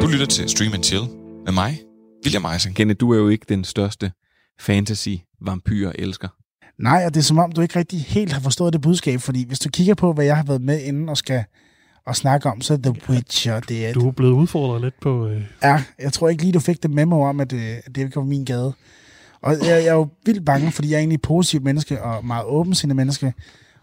[0.00, 1.02] Du lytter til Stream and Chill
[1.44, 1.80] med mig,
[2.24, 2.74] William Eisen.
[2.74, 4.12] Kenneth, du er jo ikke den største
[4.60, 6.28] fantasy-vampyr-elsker.
[6.78, 9.44] Nej, og det er som om, du ikke rigtig helt har forstået det budskab, fordi
[9.46, 11.44] hvis du kigger på, hvad jeg har været med inden og skal
[12.06, 13.92] og snakke om, så The Witcher, det er...
[13.92, 15.28] Du er blevet udfordret lidt på...
[15.28, 17.98] Øh, Ja, jeg tror ikke lige, du fik det memo om, at det, at det
[18.02, 18.72] ikke var min gade.
[19.42, 22.24] Og jeg, jeg er jo vildt bange, fordi jeg er egentlig et positivt menneske og
[22.26, 23.32] meget åbensindet menneske.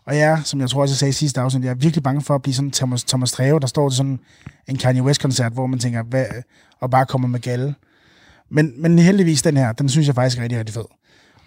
[0.05, 2.03] Og jeg er, som jeg tror også, jeg sagde i sidste afsnit, jeg er virkelig
[2.03, 4.19] bange for at blive sådan Thomas, Thomas Treve, der står til sådan
[4.67, 6.25] en Kanye West-koncert, hvor man tænker, hvad,
[6.79, 7.75] og bare kommer med galle.
[8.49, 10.85] Men, men heldigvis den her, den synes jeg faktisk er rigtig, rigtig fed.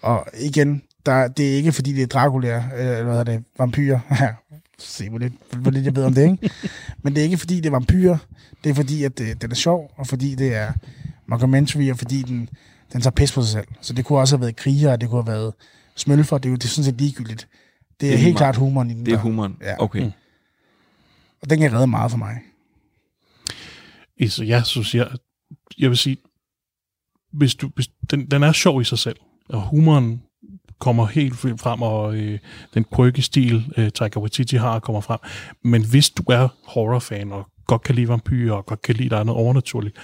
[0.01, 3.43] Og igen, der, det er ikke fordi, det er Dracula, øh, eller hvad hedder det,
[3.57, 3.99] vampyrer.
[4.79, 6.49] Se, hvor lidt, hvor lidt jeg ved om det, ikke?
[7.03, 8.17] Men det er ikke fordi, det er vampyrer.
[8.63, 10.73] Det er fordi, at det, den er sjov, og fordi det er
[11.27, 12.49] mockumentary, og fordi den,
[12.93, 13.67] den tager pis på sig selv.
[13.81, 15.53] Så det kunne også have været kriger, det kunne have været
[15.95, 17.47] smølfer, det er jo det er sådan set ligegyldigt.
[17.99, 18.37] Det er, det er helt humor.
[18.37, 19.05] klart humoren i den.
[19.05, 19.23] Det er der.
[19.23, 19.57] humoren.
[19.61, 19.83] Ja.
[19.83, 20.03] Okay.
[20.03, 20.11] Mm.
[21.41, 22.41] Og den kan redde meget for mig.
[24.29, 25.07] Så jeg synes, jeg,
[25.77, 26.17] jeg vil sige,
[27.33, 29.17] hvis du, hvis, den, den er sjov i sig selv,
[29.49, 30.21] og humoren
[30.79, 32.39] kommer helt frem, og øh,
[32.73, 35.19] den quirky stil, øh, Taika Waititi har, kommer frem.
[35.63, 39.17] Men hvis du er horrorfan, og godt kan lide vampyrer, og godt kan lide, der
[39.17, 39.95] er noget overnaturligt,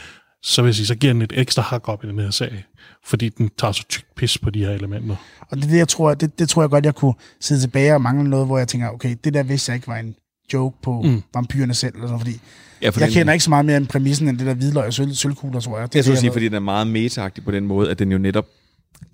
[0.44, 2.64] så vil jeg sige, så giver den et ekstra hak op i den her sag,
[3.06, 5.16] fordi den tager så tykt pis på de her elementer.
[5.52, 7.94] Og det, er det, jeg tror, det, det tror jeg godt, jeg kunne sidde tilbage
[7.94, 10.16] og mangle noget, hvor jeg tænker, okay, det der vidste jeg ikke var en
[10.54, 11.24] joke på Mm.
[11.34, 12.40] vampyrerne selv, eller sådan, fordi
[12.82, 14.86] Ja, for jeg den- kender ikke så meget mere end præmissen, end det der hvidløg
[14.86, 15.88] og sølv, sølvkugler, tror jeg.
[15.88, 18.12] Det, jeg er skulle sige, fordi den er meget metaagtig på den måde, at den
[18.12, 18.46] jo netop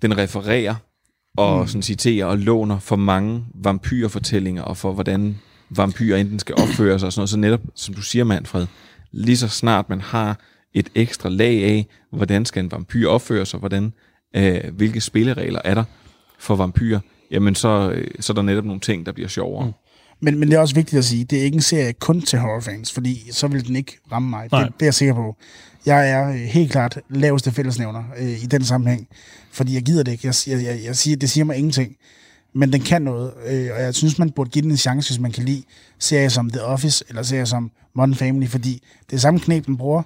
[0.02, 0.74] den refererer
[1.38, 1.66] og Mm.
[1.66, 5.38] sådan citerer og låner for mange vampyrfortællinger og for hvordan
[5.70, 7.30] vampyrer enten skal opføre sig og sådan noget.
[7.30, 8.66] Så netop, som du siger, Manfred,
[9.12, 10.38] lige så snart man har
[10.74, 13.92] et ekstra lag af, hvordan skal en vampyr opføre sig, hvordan,
[14.36, 15.84] øh, hvilke spilleregler er der
[16.38, 19.66] for vampyrer, jamen så, øh, så er der netop nogle ting, der bliver sjovere.
[19.66, 19.72] Mm.
[20.20, 22.38] Men, men det er også vigtigt at sige, det er ikke en serie kun til
[22.38, 24.42] horrorfans, fordi så vil den ikke ramme mig.
[24.42, 25.36] Det, det er jeg sikker på.
[25.88, 29.08] Jeg er øh, helt klart laveste fællesnævner øh, i den sammenhæng,
[29.52, 30.26] fordi jeg gider det ikke.
[30.26, 31.96] Jeg, jeg, jeg, jeg siger, det siger mig ingenting.
[32.54, 35.20] Men den kan noget, øh, og jeg synes, man burde give den en chance, hvis
[35.20, 35.62] man kan lide
[35.98, 39.76] serier som The Office, eller serier som Modern Family, fordi det er samme knep, den
[39.76, 40.02] bruger,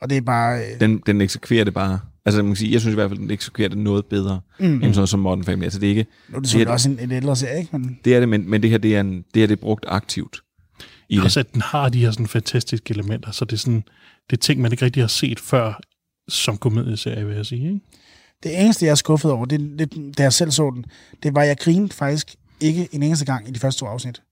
[0.00, 0.58] og det er bare...
[0.58, 2.00] Øh, Den, den eksekverer det bare.
[2.26, 4.66] Altså, man kan sige, jeg synes i hvert fald, den eksekverer det noget bedre, Mm.
[4.66, 5.64] end sådan noget som Modern Family.
[5.64, 6.06] Altså, det er ikke...
[6.28, 7.78] nu er det selvfølgelig også en, en ældre serie, ikke?
[7.78, 9.60] Men, Det er det, men, men det her, det er, en, det her det er
[9.60, 10.40] brugt aktivt.
[11.08, 11.24] I det.
[11.24, 13.84] Også at den har de her sådan fantastiske elementer, så det er sådan,
[14.30, 15.80] det er ting, man ikke rigtig har set før
[16.28, 17.66] som komedieserie, vil jeg sige.
[17.66, 17.80] Ikke?
[18.42, 20.84] Det eneste, jeg er skuffet over, det, det, da jeg selv så den,
[21.22, 24.22] det var, at jeg grinede faktisk ikke en eneste gang i de første to afsnit.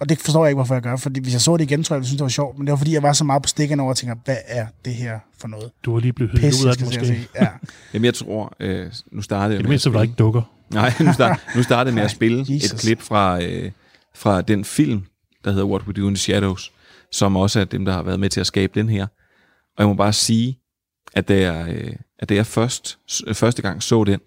[0.00, 1.96] Og det forstår jeg ikke, hvorfor jeg gør, fordi hvis jeg så det igen, tror
[1.96, 3.48] jeg, jeg synes, det var sjovt, men det var, fordi jeg var så meget på
[3.48, 5.70] stikken over og tænker, hvad er det her for noget?
[5.84, 7.28] Du var lige blevet hyldet ud af at måske.
[7.40, 7.48] Ja.
[7.94, 10.42] Jamen, jeg tror, øh, nu startede jeg det mindste, spille- ikke dukker.
[10.70, 12.72] Nej, nu, start, nu startede med at spille Jesus.
[12.72, 13.70] et klip fra, øh,
[14.14, 15.02] fra den film,
[15.44, 16.72] der hedder What We Do in the Shadows,
[17.12, 19.02] som også er dem, der har været med til at skabe den her.
[19.76, 20.58] Og jeg må bare sige,
[21.12, 24.20] at da jeg, øh, at da jeg først, s- første gang så den,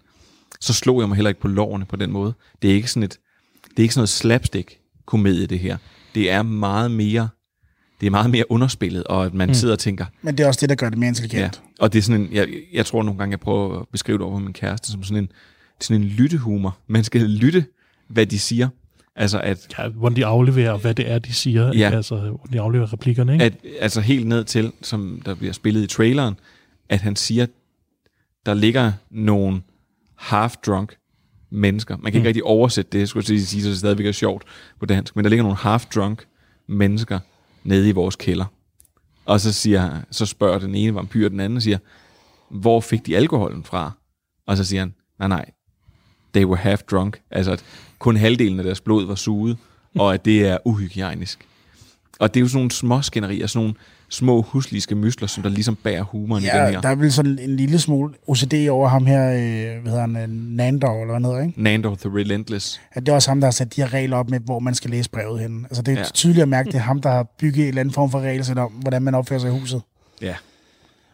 [0.60, 2.32] så slog jeg mig heller ikke på lårene på den måde.
[2.62, 3.18] Det er ikke sådan et,
[3.70, 5.76] det er ikke sådan noget slapstick-komedie, det her.
[6.14, 7.28] Det er meget mere,
[8.00, 9.54] det er meget mere underspillet, og at man Mm.
[9.54, 11.40] sidder og tænker, Men det er også det, der gør det mere intelligent.
[11.78, 14.18] Ja, og det er sådan en, jeg, jeg tror nogle gange, jeg prøver at beskrive
[14.18, 15.32] det over min kæreste, som sådan en,
[15.80, 16.78] sådan en lyttehumor.
[16.86, 17.66] Man skal lytte,
[18.08, 18.68] hvad de siger.
[19.18, 19.74] Altså at...
[19.78, 21.66] Ja, hvordan de afleverer, hvad det er, de siger.
[21.66, 21.72] Ja.
[21.72, 21.96] Ikke?
[21.96, 23.32] Altså, hvordan de afleverer replikkerne.
[23.32, 23.44] Ikke?
[23.44, 26.34] At, altså helt ned til, som der bliver spillet i traileren,
[26.88, 27.46] at han siger,
[28.46, 29.62] der ligger nogle
[30.16, 30.96] half-drunk
[31.50, 31.96] mennesker.
[31.96, 32.22] Man kan ikke Mm.
[32.22, 32.26] mm.
[32.26, 34.44] rigtig oversætte det, skulle jeg sige, så det stadigvæk er sjovt
[34.80, 36.24] på dansk, men der ligger nogle half-drunk
[36.66, 37.18] mennesker
[37.64, 38.44] nede i vores kælder.
[39.24, 41.78] Og så, siger, så spørger den ene vampyr den anden og siger,
[42.50, 43.92] hvor fik de alkoholen fra?
[44.46, 45.50] Og så siger han, nej nej,
[46.34, 47.20] they were half drunk.
[47.30, 47.64] Altså at
[47.98, 49.56] kun halvdelen af deres blod var suget,
[49.98, 51.38] og at det er uhygiejnisk.
[52.20, 53.74] Og det er jo sådan nogle små skænderier, sådan nogle
[54.10, 56.80] små husliske mysler, som der ligesom bærer humoren i den Ja, her.
[56.80, 60.16] der er vel sådan en lille smule OCD over ham her, øh, hvad hedder han,
[60.16, 61.62] øh, Nandor, eller hvad hedder, ikke?
[61.62, 62.80] Nando the Relentless.
[62.92, 64.74] At det er også ham, der har sat de her regler op med, hvor man
[64.74, 65.64] skal læse brevet hen.
[65.64, 66.00] Altså det er Ja.
[66.00, 66.10] ja.
[66.14, 68.58] tydeligt at mærke, det er ham, der har bygget en eller anden form for regelsæt
[68.58, 69.82] om, hvordan man opfører sig i huset.
[70.22, 70.34] Ja.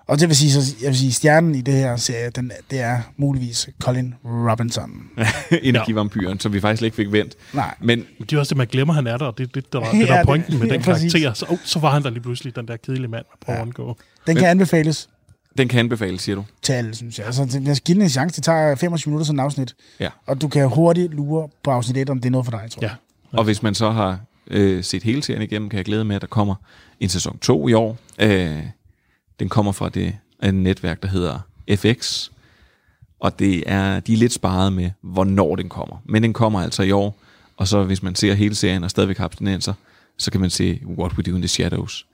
[0.07, 2.81] Og det vil sige, så jeg vil sige, stjernen i det her serie, den, det
[2.81, 4.91] er muligvis Colin Robinson.
[5.63, 7.35] Energivampyren, som vi faktisk ikke fik vendt.
[7.53, 7.75] Nej.
[7.81, 9.31] Men Det er også det, man glemmer, han er der.
[9.31, 11.33] Det er det, der, var, Ja, det, der er det- pointen med ja, den karakter.
[11.33, 13.63] Så, oh, så var han der lige pludselig, den der kedelige mand, man prøver at
[13.63, 13.97] undgå.
[14.27, 15.09] Den kan anbefales
[15.59, 16.45] den kan anbefales, siger du.
[16.63, 17.27] til alle, synes jeg.
[17.27, 18.37] Altså, det- jeg skal give den en chance.
[18.37, 19.75] Det tager 25 minutter sådan en afsnit.
[20.01, 20.09] Ja.
[20.27, 22.83] Og du kan hurtigt lure på afsnit 1, om det er noget for dig, tror
[22.83, 22.95] jeg.
[23.33, 23.39] Ja.
[23.39, 24.19] Og hvis man så har
[24.51, 26.55] øh, set hele serien igennem, kan jeg glæde med, at der kommer
[27.01, 27.97] en sæson 2 i år.
[28.19, 28.57] Øh,
[29.41, 31.39] den kommer fra det et netværk, der hedder
[31.71, 32.31] FX.
[33.21, 36.03] Og det er, de er lidt sparet med, hvornår den kommer.
[36.05, 37.19] Men den kommer altså i år.
[37.57, 39.75] Og så hvis man ser hele serien og stadigvæk har abstinenser,
[40.19, 42.07] så kan man se What We Do in the Shadows.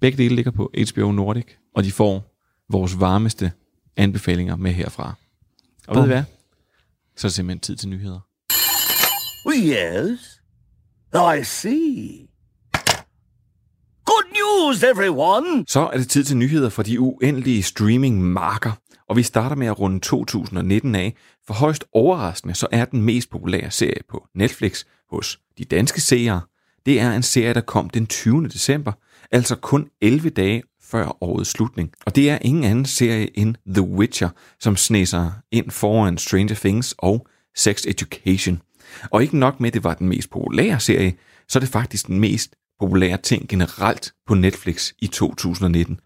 [0.00, 2.36] Begge dele ligger på HBO Nordic, og de får
[2.68, 3.52] vores varmeste
[3.96, 5.14] anbefalinger med herfra.
[5.88, 6.22] Og ved I hvad?
[7.16, 8.20] Så er det simpelthen tid til nyheder.
[9.48, 10.40] Yes.
[11.14, 12.29] I see.
[14.50, 15.64] News, everyone!
[15.68, 18.72] Så er det tid til nyheder fra de uendelige streaming-marker.
[19.08, 21.14] Og vi starter med at runde 2019 af,
[21.46, 26.40] for højst overraskende så er den mest populære serie på Netflix hos de danske seere.
[26.86, 28.48] Det er en serie, der kom den 20.
[28.48, 28.92] december,
[29.30, 31.90] altså kun 11 dage før årets slutning.
[32.06, 34.28] Og det er ingen anden serie end The Witcher,
[34.60, 38.62] som snæser ind foran Stranger Things og Sex Education.
[39.10, 41.14] Og ikke nok med, at det var den mest populære serie,
[41.48, 46.00] så er det faktisk den mest populære ting generelt på Netflix i 2019.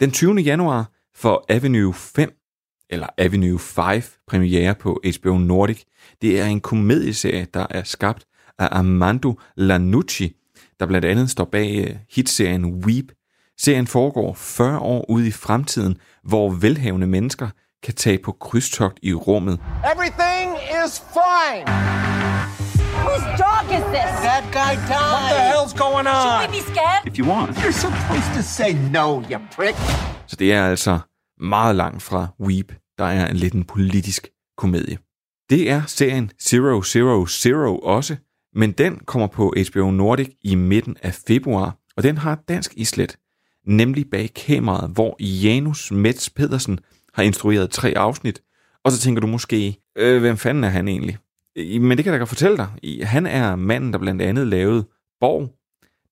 [0.00, 0.34] Den 20.
[0.34, 2.32] januar får Avenue 5,
[2.90, 5.82] eller Avenue 5, premiere på HBO Nordic.
[6.22, 8.24] Det er en komedieserie, der er skabt
[8.58, 10.36] af Armando Lanucci,
[10.80, 13.04] der blandt andet står bag øh, hitserien Weep.
[13.58, 17.48] Serien foregår 40 år ude i fremtiden, hvor velhavende mennesker
[17.82, 19.60] kan tage på krydstogt i rummet.
[19.94, 20.54] Everything
[20.86, 22.37] is fine.
[23.06, 24.10] Whose dog is this?
[24.28, 25.12] That guy died.
[25.14, 26.22] What the hell's going on?
[26.24, 27.02] Should we be scared?
[27.10, 27.48] If you want.
[27.62, 29.76] You're supposed to say no, you prick.
[30.26, 30.98] Så det er altså
[31.40, 34.98] meget langt fra Weep, der er en lidt en politisk komedie.
[35.50, 38.16] Det er serien Zero Zero Zero også,
[38.54, 43.16] men den kommer på HBO Nordic i midten af februar, og den har dansk islet,
[43.66, 46.78] nemlig bag kameraet, hvor Janus Mets Pedersen
[47.14, 48.42] har instrueret tre afsnit,
[48.84, 51.16] og så tænker du måske, øh, hvem fanden er han egentlig?
[51.58, 53.06] Men det kan jeg da godt fortælle dig.
[53.06, 54.88] Han er manden, der blandt andet lavede
[55.20, 55.54] Borg,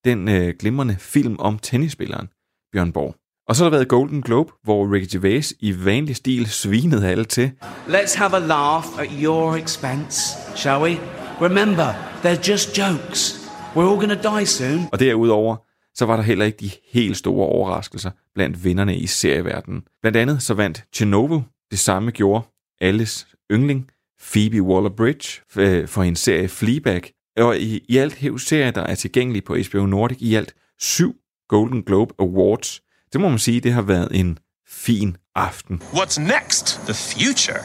[0.05, 2.29] den øh, glimrende film om tennisspilleren
[2.73, 3.15] Bjørn Borg.
[3.49, 7.25] Og så har der været Golden Globe, hvor Ricky Gervais i vanlig stil svinede alle
[7.25, 7.53] til.
[7.87, 10.99] Let's have a laugh at your expense, shall we?
[11.41, 11.87] Remember,
[12.25, 13.51] they're just jokes.
[13.77, 14.81] We're all gonna die soon.
[14.93, 15.57] Og derudover,
[15.95, 19.83] så var der heller ikke de helt store overraskelser blandt vinderne i serieverdenen.
[20.03, 21.39] Blandt andet så vandt Chernobyl,
[21.71, 22.45] det samme gjorde
[22.81, 27.13] alles yndling, Phoebe Waller-Bridge, øh, for en serie Fleabag.
[27.37, 31.17] Og i, i alt hæv serier, der er tilgængelige på HBO Nordic, i alt syv
[31.49, 32.81] Golden Globe Awards.
[33.13, 35.83] Det må man sige, det har været en fin aften.
[35.93, 36.81] What's next?
[36.85, 37.59] The future.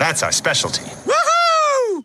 [0.00, 0.82] That's our specialty.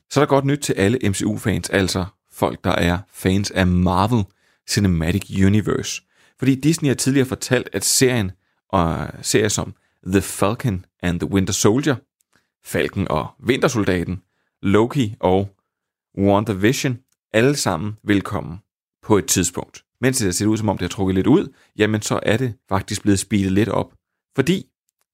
[0.09, 4.23] Så er der godt nyt til alle MCU-fans, altså folk, der er fans af Marvel
[4.69, 6.01] Cinematic Universe.
[6.39, 8.31] Fordi Disney har tidligere fortalt, at serien
[8.69, 9.73] og serier som
[10.05, 11.95] The Falcon and the Winter Soldier,
[12.65, 14.21] Falken og Vintersoldaten,
[14.61, 15.49] Loki og
[16.17, 16.99] WandaVision,
[17.33, 18.57] alle sammen velkommen
[19.01, 19.83] på et tidspunkt.
[20.01, 22.53] Mens det ser ud som om, det har trukket lidt ud, jamen så er det
[22.69, 23.93] faktisk blevet speedet lidt op.
[24.35, 24.65] Fordi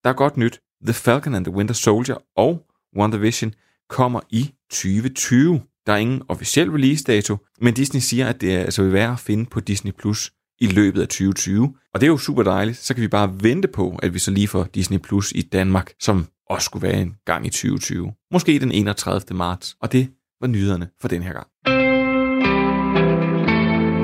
[0.03, 0.62] der er godt nyt.
[0.85, 2.65] The Falcon and the Winter Soldier og
[2.97, 3.53] WandaVision
[3.89, 5.62] kommer i 2020.
[5.85, 9.19] Der er ingen officiel release dato, men Disney siger, at det altså vil være at
[9.19, 11.75] finde på Disney Plus i løbet af 2020.
[11.93, 12.77] Og det er jo super dejligt.
[12.77, 15.93] Så kan vi bare vente på, at vi så lige får Disney Plus i Danmark,
[15.99, 18.13] som også skulle være en gang i 2020.
[18.31, 19.21] Måske den 31.
[19.38, 19.75] marts.
[19.81, 20.09] Og det
[20.41, 21.47] var nyhederne for den her gang.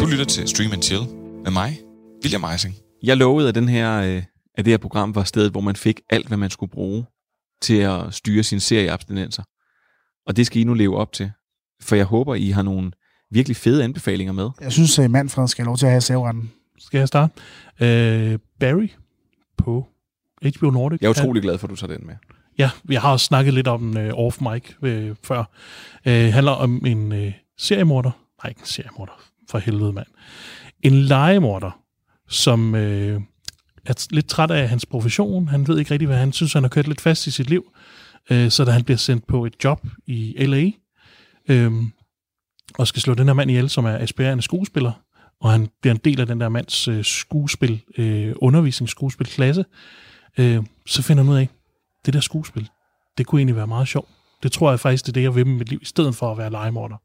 [0.01, 1.01] Du lytter til Stream and Chill
[1.43, 1.79] med mig,
[2.23, 2.75] William Eising.
[3.03, 4.23] Jeg lovede, at, den her, øh,
[4.55, 7.05] at det her program var stedet, hvor man fik alt, hvad man skulle bruge
[7.61, 9.43] til at styre sin serieabstinenser.
[10.27, 11.31] Og det skal I nu leve op til.
[11.81, 12.91] For jeg håber, I har nogle
[13.31, 14.49] virkelig fede anbefalinger med.
[14.61, 16.51] Jeg synes, at Manfred skal have lov til at have serveretten.
[16.77, 17.33] Skal jeg starte?
[17.81, 18.89] Øh, Barry
[19.57, 19.87] på
[20.45, 21.01] HBO Nordic.
[21.01, 22.15] Jeg er utrolig glad for, at du tager den med.
[22.57, 25.43] Ja, vi har også snakket lidt om den øh, off mic øh, før.
[26.05, 28.11] Øh, handler om en øh, seriemorder.
[28.43, 29.21] Nej, ikke en seriemorder.
[29.49, 30.07] For helvede, mand.
[30.81, 31.79] En legemorder,
[32.29, 33.21] som øh,
[33.85, 35.47] er lidt træt af hans profession.
[35.47, 37.65] Han ved ikke rigtig, hvad han synes, han har kørt lidt fast i sit liv.
[38.29, 40.71] Øh, så da han bliver sendt på et job i L.A.,
[41.53, 41.71] øh,
[42.77, 44.91] og skal slå den her mand ihjel, som er aspirerende skuespiller,
[45.41, 49.65] og han bliver en del af den der mands øh, skuespil, øh, undervisningsskuespilklasse,
[50.37, 51.49] øh, så finder han ud af,
[52.05, 52.69] det der skuespil,
[53.17, 54.09] det kunne egentlig være meget sjovt.
[54.43, 56.31] Det tror jeg faktisk, det er det, jeg vil med mit liv, i stedet for
[56.31, 56.95] at være legemorder.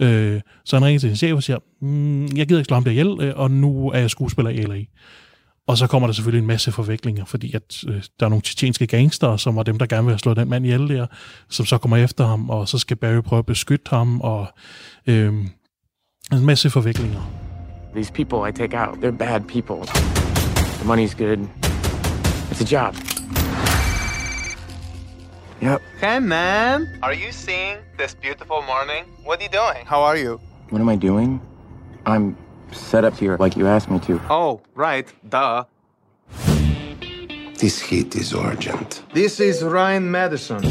[0.00, 2.84] Øh, så han ringer til sin chef og siger, mm, jeg gider ikke slå ham
[2.84, 4.84] der ihjel, øh, og nu er jeg skuespiller i LA.
[5.66, 8.86] Og så kommer der selvfølgelig en masse forviklinger, fordi at, øh, der er nogle tjetjenske
[8.86, 11.06] gangster, som var dem, der gerne vil have slået den mand ihjel der,
[11.50, 14.46] som så kommer efter ham, og så skal Barry prøve at beskytte ham, og
[15.06, 15.34] øh,
[16.32, 17.30] en masse forviklinger.
[17.94, 19.76] These people I take out, they're bad people.
[20.78, 21.38] The money's good.
[22.50, 23.11] It's a job.
[25.62, 25.80] Yep.
[26.00, 26.98] Hey, man.
[27.04, 29.04] Are you seeing this beautiful morning?
[29.22, 29.86] What are you doing?
[29.86, 30.40] How are you?
[30.70, 31.40] What am I doing?
[32.04, 32.36] I'm
[32.72, 34.20] set up here like you asked me to.
[34.28, 35.06] Oh, right.
[35.28, 35.62] Duh.
[37.60, 39.04] This heat is urgent.
[39.14, 40.64] This is Ryan Madison.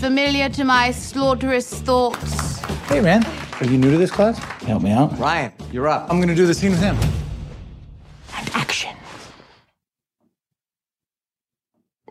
[0.00, 2.60] Familiar to my slaughterous thoughts.
[2.88, 3.26] Hey, man.
[3.60, 4.38] Are you new to this class?
[4.62, 5.18] Help me out.
[5.18, 6.10] Ryan, you're up.
[6.10, 6.96] I'm gonna do the scene with him.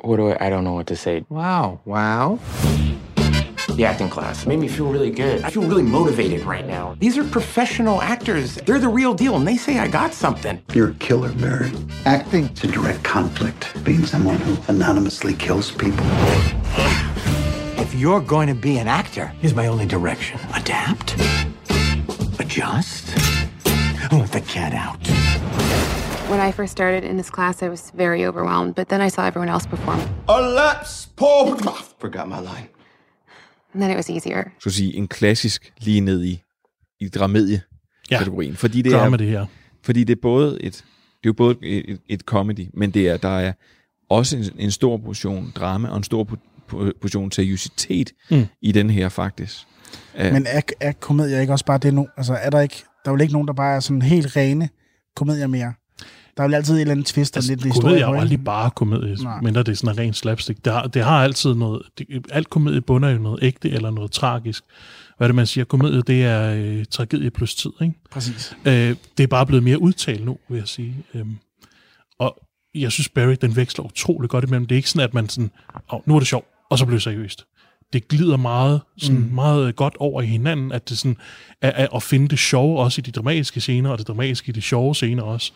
[0.04, 1.26] What do I, I don't know what to say.
[1.30, 1.80] Wow.
[1.86, 2.38] Wow.
[3.76, 5.42] The acting class made me feel really good.
[5.44, 6.96] I feel really motivated right now.
[7.00, 8.56] These are professional actors.
[8.56, 10.62] They're the real deal, and they say I got something.
[10.74, 11.72] You're a killer, Barry.
[12.06, 13.82] Acting is a direct conflict.
[13.86, 16.06] Being someone who anonymously kills people.
[17.80, 21.13] If you're going to be an actor, here's my only direction adapt,
[22.39, 23.16] adjust,
[24.12, 26.03] let the cat out.
[26.34, 29.22] When I first started in this class, I was very overwhelmed, but then I saw
[29.28, 31.48] everyone else perform, A lapse, Paul.
[32.02, 32.67] Forgot my line.
[33.74, 34.43] and then it was easier.
[34.60, 36.43] Så at sige, en klassisk lige ned i,
[37.00, 38.52] i dramedie-kategorien.
[38.52, 39.46] Ja, fordi det drama, er, det her.
[39.84, 40.86] Fordi det er både et, det er
[41.26, 43.54] jo både et, et, et comedy, men det er, der er
[44.10, 48.46] også en, en stor portion drama og en stor po- po- portion seriøsitet Mm.
[48.62, 49.58] i den her faktisk.
[50.17, 52.08] Men er, er komedier ikke også bare det nu?
[52.17, 54.69] Altså, er der ikke, der er vel ikke nogen, der bare er sådan helt rene
[55.15, 55.74] komedier mere?
[56.38, 58.19] Der er vel altid et eller andet twist og Altså, lidt historie komedie er jo
[58.19, 59.41] aldrig bare komedie, Nej.
[59.41, 60.65] mindre det er sådan en ren slapstick.
[60.65, 63.91] Det har, det har altid noget, det, alt komedie bunder jo i noget ægte eller
[63.91, 64.63] noget tragisk.
[65.17, 65.63] Hvad er det, man siger?
[65.63, 67.93] Komedie, det er øh, tragedie plus tid, ikke?
[68.12, 68.56] Præcis.
[68.65, 70.96] Øh, det er bare blevet mere udtalt nu, vil jeg sige.
[71.13, 71.36] Øhm,
[72.19, 72.38] og
[72.76, 74.65] jeg synes, Barry, den veksler utrolig godt imellem.
[74.65, 75.52] Det er ikke sådan, at man sådan,
[75.89, 77.46] oh, nu er det sjovt, og så bliver det seriøst.
[77.93, 79.30] Det glider meget, sådan Mm.
[79.34, 81.17] meget godt over i hinanden, at det sådan
[81.62, 84.62] er at finde det sjove også i de dramatiske scener, og det dramatiske i de
[84.62, 85.52] sjove scener også.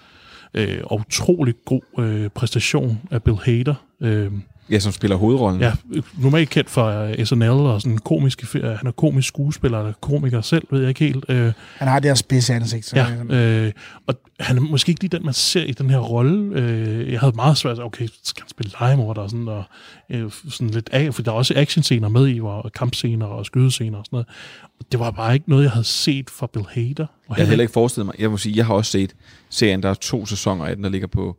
[0.53, 3.75] Øh, og utrolig god øh, præstation af Bill Hader.
[4.01, 4.31] Øh,
[4.71, 5.61] ja, som spiller hovedrollen.
[5.61, 5.71] Ja,
[6.17, 10.67] normalt kendt for uh, SNL og sådan komisk, han er komisk skuespiller, eller komiker selv,
[10.71, 11.25] ved jeg ikke helt.
[11.29, 11.35] Uh,
[11.77, 12.85] Han har det her spidse ansigt.
[12.85, 13.71] Så ja, øh,
[14.07, 16.59] og han er måske ikke lige den, man ser i den her rolle.
[16.61, 19.63] Øh, jeg havde meget svært at okay, skal han spille legemorder og sådan, og
[20.11, 23.97] øh, sådan lidt af, for der er også actionscener med i, hvor kampscener og skydescener
[23.97, 24.27] og sådan noget.
[24.91, 27.03] Det var bare ikke noget, jeg havde set fra Bill Hader.
[27.03, 28.15] Og Jeg havde heller ikke forestillet mig.
[28.19, 29.15] Jeg må sige, jeg har også set
[29.49, 31.37] serien, der er to sæsoner af den, der ligger på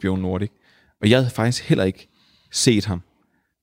[0.00, 0.50] HBO Nordic.
[1.02, 2.08] Og jeg havde faktisk heller ikke
[2.54, 3.02] set ham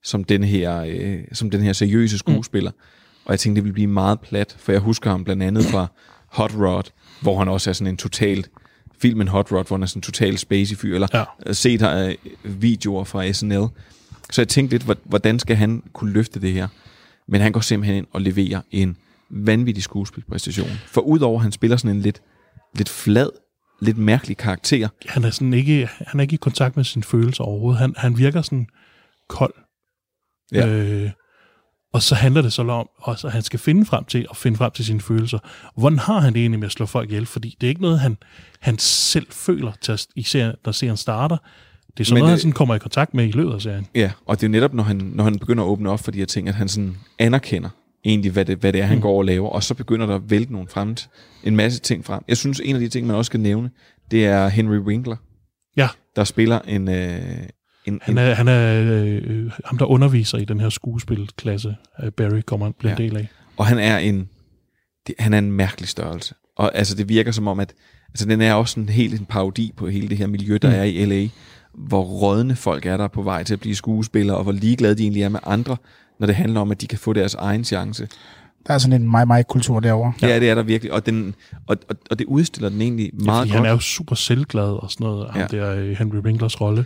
[0.04, 2.72] som den her, øh, som den her seriøse skuespiller.
[2.72, 2.78] Mm.
[3.26, 5.88] Og jeg tænkte, det ville blive meget plat, for jeg husker ham blandt andet fra
[6.28, 6.84] Hot Rod,
[7.22, 8.46] hvor han også er sådan en total
[9.02, 11.08] filmen Hot Rod, hvor han er sådan en total spacey fyr, eller
[11.48, 11.54] ja.
[11.54, 12.16] set øh,
[12.62, 13.66] videoer fra SNL.
[14.32, 16.68] Så jeg tænkte lidt, hvor- hvordan skal han kunne løfte det her?
[17.28, 18.98] Men han går simpelthen ind og leverer en
[19.30, 20.70] vanvittig skuespilpræstation.
[20.88, 22.22] For udover at han spiller sådan en lidt,
[22.76, 23.30] lidt flad,
[23.82, 27.44] lidt mærkelig karakter, han er sådan ikke, han er ikke i kontakt med sine følelser
[27.44, 27.80] overhovedet.
[27.80, 28.68] Han, han virker sådan
[29.30, 29.54] kold.
[30.52, 30.68] Ja.
[30.68, 31.10] Øh,
[31.94, 34.58] og så handler det så om, også, at han skal finde frem til at finde
[34.58, 35.40] frem til sine følelser.
[35.78, 37.26] Hvordan har han det egentlig med at slå folk ihjel?
[37.26, 38.18] Fordi det er ikke noget, han,
[38.60, 41.38] han selv føler, til at, i serien, når serien starter.
[41.98, 43.62] Det er sådan Men noget, han det- sådan kommer i kontakt med i løbet af
[43.62, 43.88] serien.
[43.96, 46.18] Ja, og det er netop, når han, når han begynder at åbne op for de
[46.20, 47.70] her ting, at han sådan anerkender
[48.06, 49.02] egentlig, hvad det, hvad det er, han Mm.
[49.02, 50.96] går og laver, og så begynder der at vælte nogle frem,
[51.44, 52.24] en masse ting frem.
[52.28, 53.70] Jeg synes, en af de ting, man også skal nævne,
[54.12, 55.16] det er Henry Winkler,
[55.78, 55.88] Ja.
[56.16, 56.88] der spiller en...
[56.90, 57.22] Øh,
[57.86, 62.42] en, Han er, han er øh, ham, der underviser i den her skuespilklasse, øh, Barry
[62.46, 63.28] kommer bliver en del af.
[63.58, 64.30] Og han er en,
[65.08, 66.36] det, han er en mærkelig størrelse.
[66.58, 67.74] Og altså, det virker som om, at
[68.10, 70.76] altså, den er også en helt en parodi på hele det her miljø, der mm.
[70.76, 71.28] er i L.A.,
[71.74, 75.04] hvor rådne folk er der på vej til at blive skuespillere, og hvor ligeglade de
[75.04, 75.78] egentlig er med andre,
[76.22, 78.08] når det handler om, at de kan få deres egen chance.
[78.68, 80.14] Der er sådan en mig-mig-kultur derovre.
[80.22, 81.36] Ja, det er der virkelig, og, den,
[81.68, 83.58] og, og, og det udstiller den egentlig Ja, meget fordi godt.
[83.58, 85.48] han er jo super selvglad og sådan noget, ham Ja.
[85.58, 86.86] der øh, Henry Winklers rolle.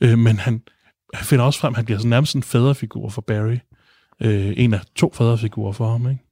[0.00, 0.62] Øh, men han,
[1.14, 3.56] han finder også frem, han bliver sådan nærmest en faderfigur for Barry.
[4.22, 6.22] Øh, en af to faderfigurer for ham, ikke?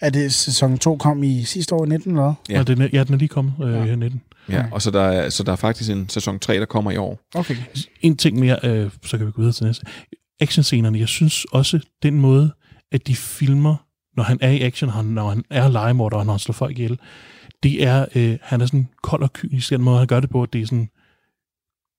[0.00, 2.34] Er det sæson 2 kom i sidste år i 19 eller?
[2.50, 3.94] Ja, ja, den, er, ja den er lige kommet øh, ja.
[3.94, 4.22] 19.
[4.48, 6.96] Ja, og så der, er, så der er faktisk en sæson 3, der kommer i
[6.96, 7.20] år.
[7.34, 7.56] Okay.
[8.00, 9.86] En ting mere, øh, så kan vi gå videre til næste.
[10.40, 12.52] Actionscenerne, jeg synes også, den måde,
[12.92, 13.76] at de filmer,
[14.16, 16.98] når han er i action, når han er legemorder, og når han slår folk ihjel,
[17.62, 20.46] det er, øh, han er sådan kold og kynisk, den måde, han gør det på,
[20.46, 20.90] det er sådan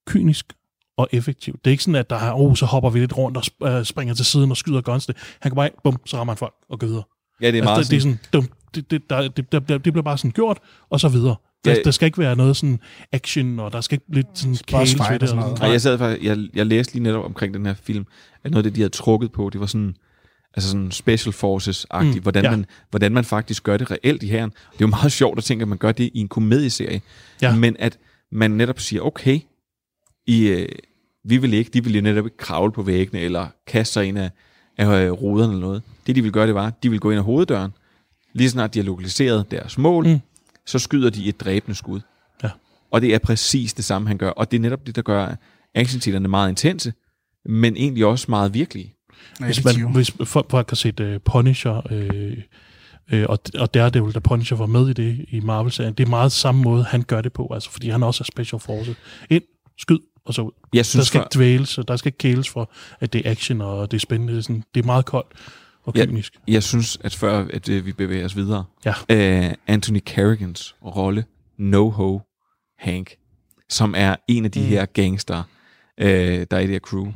[0.07, 0.53] kynisk
[0.97, 1.65] og effektivt.
[1.65, 3.67] Det er ikke sådan, at der er, oh, så hopper vi lidt rundt og sp-
[3.69, 5.05] øh, springer til siden og skyder guns.
[5.05, 5.17] Det.
[5.39, 7.03] Han kan bare, bum, så rammer han folk og går videre.
[7.41, 9.59] Ja, det er meget altså, det, det er sådan, dum, det, det, der, det, der,
[9.59, 10.59] det bliver bare sådan gjort,
[10.89, 11.35] og så videre.
[11.65, 12.79] Der, der skal ikke være noget sådan
[13.11, 15.61] action, og der skal ikke lidt sådan Boss kæles ved og sådan og noget.
[15.63, 18.05] Og jeg sad faktisk, jeg, jeg læste lige netop omkring den her film,
[18.43, 19.95] at noget af det, de havde trukket på, det var sådan,
[20.53, 22.51] altså sådan special forces-agtigt, Mm, hvordan, ja.
[22.51, 24.49] man, hvordan man faktisk gør det reelt i herren.
[24.49, 27.01] Det er jo meget sjovt at tænke, at man gør det i en komedieserie,
[27.41, 27.55] Ja.
[27.55, 27.97] men at
[28.31, 29.39] man netop siger, okay,
[30.27, 30.67] I, øh,
[31.25, 34.17] vi vil ikke, de vil jo netop ikke kravle på væggene, eller kaste sig ind
[34.17, 34.29] af,
[34.77, 35.81] af øh, ruderne eller noget.
[36.07, 37.71] Det, de vil gøre, det var, de vil gå ind ad hoveddøren,
[38.33, 40.19] lige så snart de har lokaliseret deres mål, Mm.
[40.71, 41.99] Så skyder de et dræbende skud.
[42.43, 42.49] Ja.
[42.91, 44.29] Og det er præcis det samme, han gør.
[44.29, 45.35] Og det er netop det, der gør
[45.75, 46.93] actionscenerne meget intense,
[47.45, 48.95] men egentlig også meget virkelige.
[49.39, 52.37] Hvis, man, hvis folk, folk har set uh, Punisher, øh,
[53.11, 56.31] øh, og, og Daredevil, da Punisher var med i det i Marvel-serien, det er meget
[56.31, 58.95] samme måde, han gør det på, altså, fordi han også er special forces.
[59.29, 59.43] Ind,
[59.77, 60.51] skyd, og så ud.
[60.73, 63.27] Jeg synes der skal for- ikke dvæles, og der skal ikke kæles for, at det
[63.27, 64.33] er action, og det er spændende.
[64.33, 65.27] Det er, sådan, det er meget koldt
[65.83, 66.33] og Jeg, kynisk.
[66.47, 68.93] jeg synes, at før at, øh, vi bevæger os videre, Ja.
[69.47, 71.25] øh, Anthony Carrigans rolle,
[71.59, 72.19] No-Ho
[72.79, 73.15] Hank,
[73.69, 74.65] som er en af de Mm.
[74.65, 75.43] her gangster,
[75.97, 77.11] øh, der er i det her crew.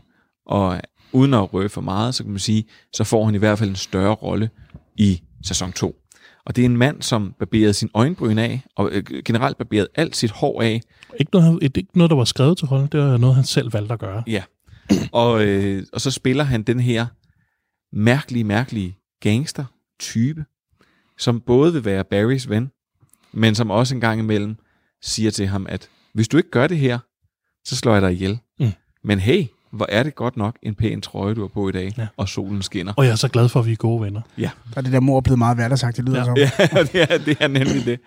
[0.45, 2.63] Og uden at røve for meget, så kan man sige,
[2.93, 4.49] så får han i hvert fald en større rolle
[4.95, 5.95] i sæson 2.
[6.45, 10.15] Og det er en mand, som barberede sin øjenbryn af, og øh, generelt barberede alt
[10.15, 10.81] sit hår af.
[11.19, 13.73] Ikke noget, et, ikke noget, der var skrevet til rollen, det var noget, han selv
[13.73, 14.23] valgte at gøre.
[14.27, 14.43] Ja.
[15.11, 17.05] Og, øh, og så spiller han den her
[17.95, 20.45] mærkelige, mærkelige gangster-type,
[21.17, 22.71] som både vil være Barrys ven,
[23.33, 24.55] men som også en gang imellem
[25.01, 26.99] siger til ham, at hvis du ikke gør det her,
[27.65, 28.39] så slår jeg dig ihjel.
[28.59, 28.71] Mm.
[29.03, 31.93] Men hey, hvor er det godt nok en pæn trøje, du har på i dag,
[31.97, 32.07] ja.
[32.17, 32.93] og solen skinner.
[32.97, 34.21] Og jeg er så glad for, at vi er gode venner.
[34.37, 34.49] Ja.
[34.75, 36.25] Er det der mor blevet meget hverdagssagt, det lyder Ja.
[36.25, 36.37] som.
[36.37, 37.99] ja, det er, det er nemlig det.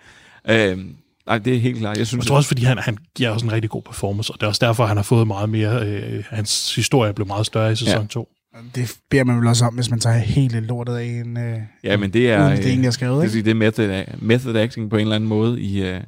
[0.49, 1.97] Øhm, nej, det er helt klart.
[1.97, 4.39] Jeg synes, Jeg tror også, fordi han, han giver også en rigtig god performance, og
[4.39, 7.71] det er også derfor, han har fået meget mere, øh, hans historie blev meget større
[7.71, 8.07] i sæson Ja.
[8.07, 8.29] 2.
[8.75, 11.37] Det beder man vel også om, hvis man tager hele lortet af en...
[11.37, 13.31] Øh, Ja, men det er, uden det egentlig er skrevet, det, ikke?
[13.31, 16.01] sige, det er method, method acting på en eller anden måde i, uh,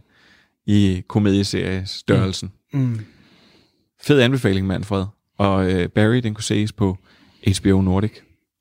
[0.66, 2.52] i komedieseriestørrelsen.
[2.74, 2.80] Mm.
[2.80, 3.00] Mm.
[4.04, 5.06] Fed anbefaling, Manfred.
[5.38, 6.98] Og uh, Barry, den kunne ses på
[7.62, 8.12] HBO Nordic.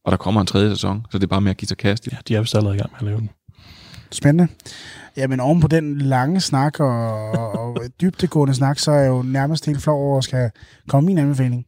[0.05, 2.07] Og der kommer en tredje sæson, så det er bare med at give sig kast
[2.07, 2.11] i.
[2.13, 3.31] Ja, de er vist allerede i gang med at lave den.
[4.11, 4.53] Spændende.
[5.17, 9.23] Jamen oven på den lange snak og, og, og dybtegående snak, så er jeg jo
[9.23, 10.51] nærmest helt flov over at skal
[10.89, 11.67] komme min anbefaling.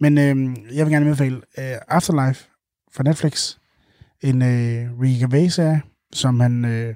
[0.00, 2.48] Men øh, jeg vil gerne anbefale øh, Afterlife
[2.92, 3.56] fra Netflix.
[4.20, 5.82] En øh, Ricky Gervais-serie,
[6.12, 6.94] som han øh,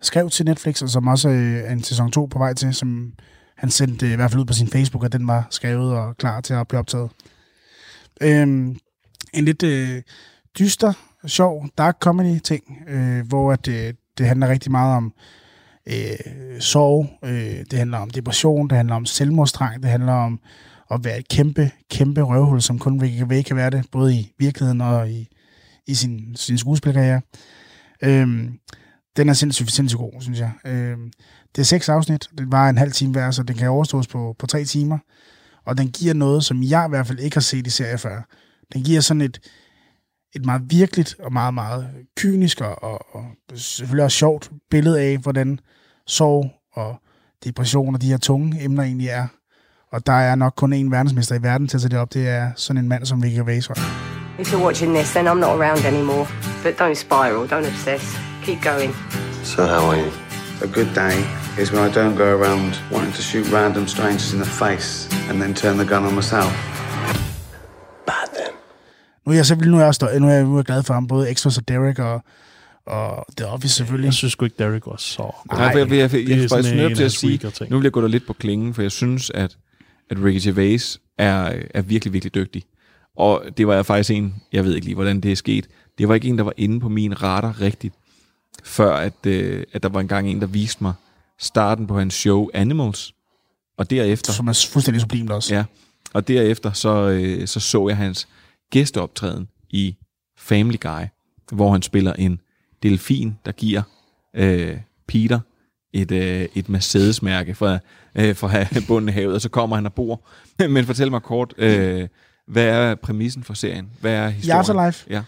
[0.00, 3.12] skrev til Netflix, og som også øh, er en sæson 2 på vej til, som
[3.56, 6.16] han sendte øh, i hvert fald ud på sin Facebook, at den var skrevet og
[6.16, 7.10] klar til at blive optaget.
[8.20, 8.42] Øh,
[9.32, 10.02] en lidt øh,
[10.58, 10.92] dyster,
[11.26, 15.12] sjov, dark comedy-ting, øh, hvor at, øh, det handler rigtig meget om
[15.86, 20.40] øh, sorg, øh, det handler om depression, det handler om selvmordstrang, det handler om
[20.94, 24.80] at være et kæmpe, kæmpe røvhul, som kun VKV kan være det, både i virkeligheden
[24.80, 25.28] og i,
[25.86, 27.20] i sin, sin skuespillerkarriere.
[28.02, 28.58] Øhm,
[29.16, 30.52] den er sindssygt, sindssygt god, synes jeg.
[30.66, 31.12] Øhm,
[31.56, 34.36] det er seks afsnit, det var en halv time hver, så den kan overstås på,
[34.38, 34.98] på tre timer.
[35.66, 38.22] Og den giver noget, som jeg i hvert fald ikke har set i serier før.
[38.72, 39.40] Den giver sådan et,
[40.34, 43.24] et meget virkeligt og meget, meget kynisk og, og, og
[43.54, 45.58] selvfølgelig også sjovt billede af, hvordan
[46.06, 46.96] sorg og
[47.44, 49.26] depression og de her tunge emner egentlig er.
[49.92, 52.14] Og der er nok kun én verdensmester i verden til at det op.
[52.14, 53.68] Det er sådan en mand som Ricky Gervais.
[54.38, 56.26] If you're watching this, then I'm not around anymore.
[56.64, 58.02] But don't spiral, don't obsess.
[58.44, 58.92] Keep going.
[59.44, 60.10] So how are you?
[60.62, 61.16] A good day
[61.62, 64.88] is when I don't go around wanting to shoot random strangers in the face
[65.30, 66.52] and then turn the gun on myself.
[69.26, 70.82] Nu er jeg selvfølgelig nu er jeg, også, nu er jeg, nu er jeg glad
[70.82, 72.22] for ham, både Extras og Derek og,
[72.86, 74.06] og The Office selvfølgelig.
[74.06, 75.22] Jeg synes sgu ikke, Derek var så...
[75.52, 77.50] Nej, jeg, jeg, jeg, jeg, det jeg, er jeg, jeg af at hans sige, weaker
[77.50, 77.70] ting.
[77.70, 79.30] nu vil jeg gå der lidt på klingen, for jeg synes,
[80.12, 82.62] at, Ricky Gervais er, er virkelig, virkelig dygtig.
[83.16, 85.68] Og det var jeg faktisk en, jeg ved ikke lige, hvordan det er sket.
[85.98, 87.94] Det var ikke en, der var inde på min radar rigtigt,
[88.64, 90.92] før at, øh, at der var engang en, der viste mig
[91.38, 93.14] starten på hans show Animals.
[93.76, 94.32] Og derefter...
[94.32, 95.54] Som er fuldstændig sublimt også.
[95.54, 95.64] Ja,
[96.12, 98.28] og derefter så, øh, så så jeg hans
[98.70, 99.96] gæsteoptræden i
[100.36, 101.04] Family Guy,
[101.52, 102.40] hvor han spiller en
[102.82, 103.82] delfin, der giver
[104.36, 105.40] øh, Peter
[105.92, 107.78] et, øh, et Mercedes-mærke for,
[108.14, 110.24] øh, have bunden af havet, og så kommer han og bor.
[110.68, 112.08] Men fortæl mig kort, øh,
[112.46, 113.88] hvad er præmissen for serien?
[114.00, 114.58] Hvad er historien?
[114.58, 115.06] Afterlife?
[115.10, 115.22] Ja.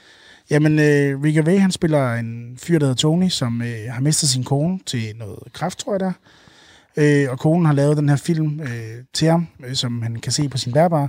[0.50, 4.28] Jamen, øh, Rick Gervais, han spiller en fyr, der hedder Tony, som øh, har mistet
[4.28, 6.12] sin kone til noget kræft, tror jeg der.
[6.96, 10.32] Øh, og konen har lavet den her film øh, til ham, øh, som han kan
[10.32, 11.08] se på sin bærbar,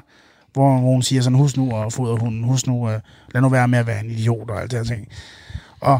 [0.53, 2.99] hvor, hvor hun siger sådan, husk nu at fodre hunden, husk nu, øh,
[3.33, 5.07] lad nu være med at være en idiot og alt det her ting.
[5.79, 5.99] Og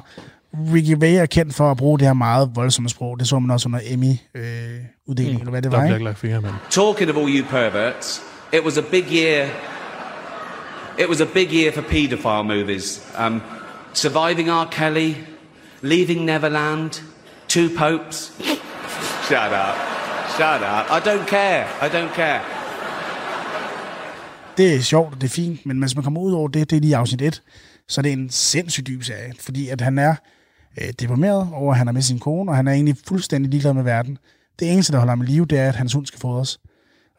[0.73, 3.19] Ricky Gervais er kendt for at bruge det her meget voldsomme sprog.
[3.19, 6.03] Det så man også under Emmy-uddelingen, øh, eller hvad det Der var, ikke?
[6.05, 6.57] lagt fingre.
[6.69, 8.21] Talking of all you perverts,
[8.53, 9.47] it was a big year.
[10.99, 13.01] It was a big year for paedophile movies.
[13.27, 13.41] Um,
[13.93, 14.65] Surviving R.
[14.71, 15.13] Kelly,
[15.81, 16.91] Leaving Neverland,
[17.47, 18.33] Two Popes.
[19.27, 19.75] Shut up.
[20.37, 20.85] Shut up.
[20.97, 21.65] I don't care.
[21.81, 22.41] I don't care.
[24.57, 26.75] Det er sjovt, og det er fint, men hvis man kommer ud over det, det
[26.75, 27.41] er lige afsnit 1,
[27.87, 30.15] så er det en sindssygt dyb serie, fordi at han er
[30.81, 33.73] øh, deprimeret over, at han er med sin kone, og han er egentlig fuldstændig ligeglad
[33.73, 34.17] med verden.
[34.59, 36.59] Det eneste, der holder ham i live, det er, at hans hund skal fodres.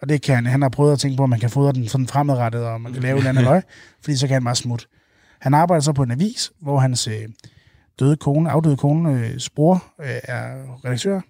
[0.03, 0.47] Og det kan han.
[0.47, 2.93] Han har prøvet at tænke på, at man kan fodre den sådan fremadrettet, og man
[2.93, 3.63] kan lave et andet løg,
[4.03, 4.87] fordi så kan han bare smutte.
[5.39, 7.29] Han arbejder så på en avis, hvor hans øh,
[8.01, 10.47] døde kone, afdøde kone, øh, bror, øh, er
[10.85, 11.21] redaktør.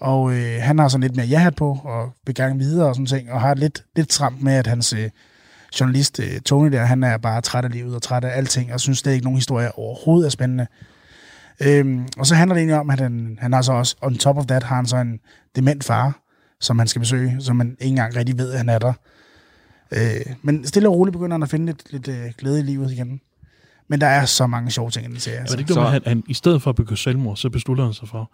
[0.00, 3.06] Og øh, han har sådan lidt mere ja på, og vil gerne videre og sådan
[3.06, 5.10] ting, og har lidt, lidt tramt med, at hans øh,
[5.80, 8.80] journalist, øh, Tony der, han er bare træt af livet og træt af alting, og
[8.80, 10.66] synes det er ikke nogen historie overhovedet er spændende.
[11.64, 14.36] Øhm, og så handler det egentlig om, at han, han har så også, on top
[14.36, 15.20] of that, har han så en
[15.56, 16.22] dement far,
[16.60, 18.92] som han skal besøge, som man ikke engang rigtig ved, at han er der.
[19.92, 22.92] Øh, men stille og roligt begynder han at finde lidt, lidt øh, glæde i livet
[22.92, 23.20] igen.
[23.88, 25.34] Men der er så mange sjove ting i den serie.
[25.36, 25.56] Ja, Altså.
[25.56, 27.84] det ikke noget, med, at han, han, i stedet for at begå selvmord, så beslutter
[27.84, 28.32] han sig for...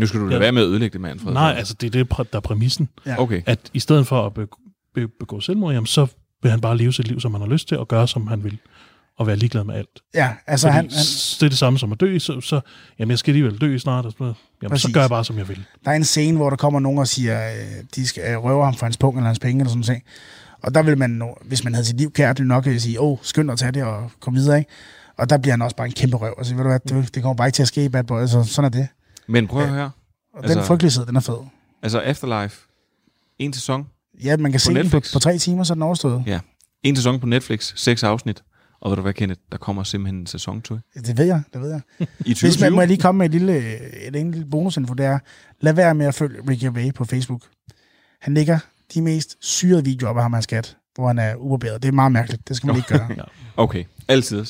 [0.00, 1.32] Nu skal du lade være med at ødelægge det, Manfred.
[1.32, 2.88] Nej, altså det er det, der er præmissen.
[3.06, 3.20] Ja.
[3.20, 3.42] Okay.
[3.46, 4.58] At i stedet for at begå,
[4.94, 6.06] be- begå selvmord, jamen, så
[6.42, 8.44] vil han bare leve sit liv, som han har lyst til, og gøre, som han
[8.44, 8.58] vil,
[9.18, 10.02] og være ligeglad med alt.
[10.14, 11.04] Ja, altså Fordi han, han,
[11.40, 12.60] det er det samme som at dø, så, så
[12.98, 14.34] jamen, jeg skal alligevel dø snart, og noget.
[14.62, 14.82] Jamen, Præcis.
[14.82, 15.64] så gør jeg bare, som jeg vil.
[15.84, 18.64] der er en scene, hvor der kommer nogen og siger, øh, de skal øh, røve
[18.64, 20.02] ham for hans punkt eller hans penge, eller sådan noget.
[20.62, 23.18] Og der vil man, hvis man havde sit liv kært, ville nok øh, sige, åh,
[23.22, 24.70] skynd dig at tage det og kom videre, ikke?
[25.18, 26.34] Og der bliver han også bare en kæmpe røv.
[26.38, 28.26] Altså, ved du hvad, det, det kommer bare ikke til at ske i Bad Boy,
[28.26, 28.88] så sådan er det.
[29.26, 29.90] Men prøv at høre.
[30.34, 31.38] Og altså, den frygtelighed, den er fed.
[31.82, 32.56] Altså Afterlife,
[33.38, 33.86] en sæson.
[34.24, 35.12] Ja, man kan på se den på, Netflix.
[35.12, 36.22] på tre timer, så er den overstået.
[36.26, 36.40] Ja.
[36.82, 38.42] En sæson på Netflix, seks afsnit.
[38.80, 40.78] Og ved du hvad, Kenneth, der kommer simpelthen en sæson 2.
[40.94, 41.80] Det ved jeg, det ved jeg.
[42.00, 42.70] I Hvis man 2020.
[42.70, 43.58] må jeg lige komme med et lille,
[44.06, 45.18] et, en lille bonusinfo, det er,
[45.60, 47.42] lad være med at følge Ricky Gervais på Facebook.
[48.20, 48.58] Han lægger
[48.94, 51.82] de mest syrede videoer op af ham, hans skat, hvor han er ubarberet.
[51.82, 53.08] Det er meget mærkeligt, det skal man ikke gøre.
[53.56, 54.44] Okay, altid.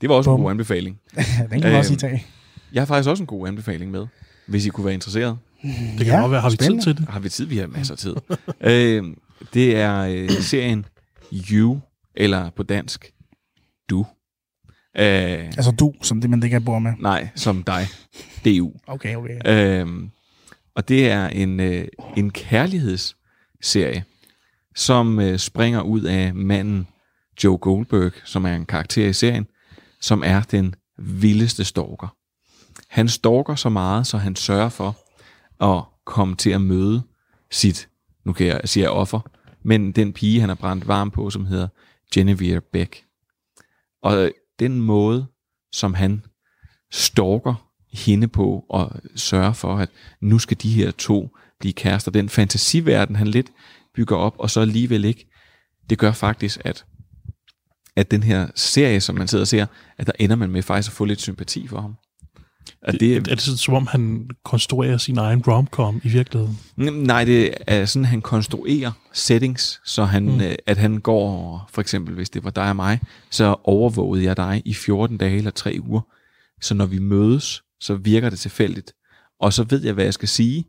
[0.00, 0.42] Det var også en Bum.
[0.42, 0.98] god anbefaling.
[1.50, 2.26] Den kan man også lige tage.
[2.72, 4.06] Jeg har faktisk også en god anbefaling med,
[4.46, 5.38] hvis I kunne være interesseret.
[5.98, 7.06] Det kan godt være, har vi tid til det?
[7.08, 7.44] Har vi tid?
[7.46, 8.14] Vi har masser af tid.
[8.60, 9.04] øh,
[9.54, 10.86] det er øh, serien
[11.32, 11.80] You,
[12.14, 13.12] eller på dansk,
[13.90, 14.06] Du.
[14.98, 15.04] Øh,
[15.46, 16.92] Altså du, som det man ikke bor med.
[16.98, 17.86] nej, som dig.
[18.44, 18.72] DU.
[18.86, 19.40] Okay, okay.
[19.46, 20.10] Øhm,
[20.74, 24.04] og det er en, øh, en kærlighedsserie,
[24.74, 26.86] som øh, springer ud af manden
[27.44, 29.46] Joe Goldberg, som er en karakter i serien,
[30.00, 32.16] som er den vildeste stalker.
[32.88, 34.96] Han stalker så meget, så han sørger for
[35.76, 37.02] at komme til at møde
[37.50, 37.88] sit,
[38.24, 39.20] nu kan jeg sige offer,
[39.62, 41.68] men den pige, han har brændt varm på, som hedder
[42.14, 43.02] Genevieve Beck.
[44.06, 45.26] Og den måde,
[45.72, 46.24] som han
[46.92, 49.90] stalker hende på og sørger for, at
[50.20, 52.10] nu skal de her to blive kærester.
[52.10, 53.52] Den fantasiverden, han lidt
[53.94, 55.30] bygger op, og så alligevel ikke.
[55.90, 56.84] Det gør faktisk, at,
[57.96, 59.66] at den her serie, som man sidder og ser,
[59.98, 61.94] at der ender man med faktisk at få lidt sympati for ham.
[62.82, 66.58] At Det, er, er det sådan, som om han konstruerer sin egen romcom i virkeligheden?
[67.06, 70.32] Nej, det er sådan, han konstruerer settings, så han, Mm.
[70.32, 70.40] mm.
[70.66, 73.00] at han går, for eksempel hvis det var dig og mig,
[73.30, 76.00] så overvågede jeg dig i 14 dage eller 3 uger.
[76.62, 78.92] Så når vi mødes, så virker det tilfældigt.
[79.40, 80.64] Og så ved jeg, hvad jeg skal sige,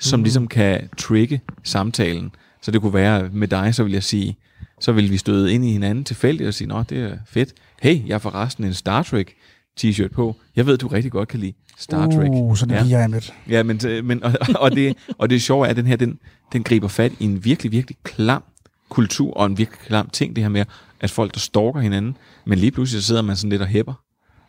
[0.00, 0.24] som Mm.
[0.24, 2.30] ligesom kan trigge samtalen.
[2.62, 4.36] Så det kunne være med dig, så vil jeg sige,
[4.80, 7.52] så vil vi støde ind i hinanden tilfældigt og sige, nå, det er fedt.
[7.82, 9.34] Hey, jeg har forresten en Star Trek
[9.80, 10.36] t-shirt på.
[10.56, 12.30] Jeg ved, du rigtig godt kan lide Star Trek.
[12.30, 12.82] Uh, så det Ja.
[12.82, 13.20] bliver jeg med.
[13.48, 14.32] Ja, men, men og,
[14.64, 16.18] og, det, og det sjove er, at den her, den,
[16.52, 18.42] den griber fat i en virkelig, virkelig klam
[18.88, 20.64] kultur, og en virkelig klam ting, det her med,
[21.00, 22.16] at folk, der stalker hinanden,
[22.46, 23.94] men lige pludselig så sidder man sådan lidt og hæpper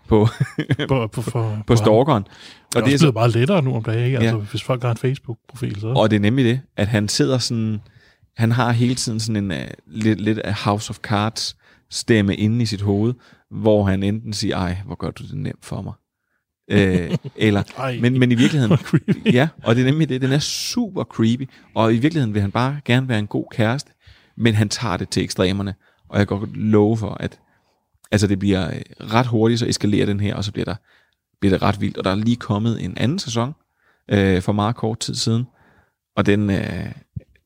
[0.08, 0.28] på,
[0.88, 2.24] på, på, for, på stalkeren.
[2.24, 2.30] Det
[2.76, 4.18] er, Og det er, også blevet så, meget lettere nu om dagen, ikke?
[4.18, 4.42] Altså, Ja.
[4.44, 5.88] hvis folk har en Facebook-profil, så...
[5.88, 7.82] og det er nemlig det, at han sidder sådan,
[8.38, 9.58] han har hele tiden sådan en uh,
[9.88, 11.56] lidt, lidt af House of Cards
[11.90, 13.14] stemme inde i sit hoved,
[13.52, 15.94] hvor han enten siger, ej, hvor gør du det nemt for mig.
[16.72, 18.78] øh, eller, Ej, men, men i virkeligheden,
[19.38, 22.52] ja, og det er nemlig det, den er super creepy, og i virkeligheden vil han
[22.52, 23.92] bare gerne være en god kæreste,
[24.38, 25.76] men han tager det til ekstremerne,
[26.10, 27.40] og jeg kan godt love for, at
[28.12, 30.76] altså det bliver øh, ret hurtigt, så eskalerer den her, og så bliver, der,
[31.40, 33.54] bliver det ret vildt, og der er lige kommet en anden sæson,
[34.12, 35.46] øh, for meget kort tid siden,
[36.16, 36.86] og den, øh,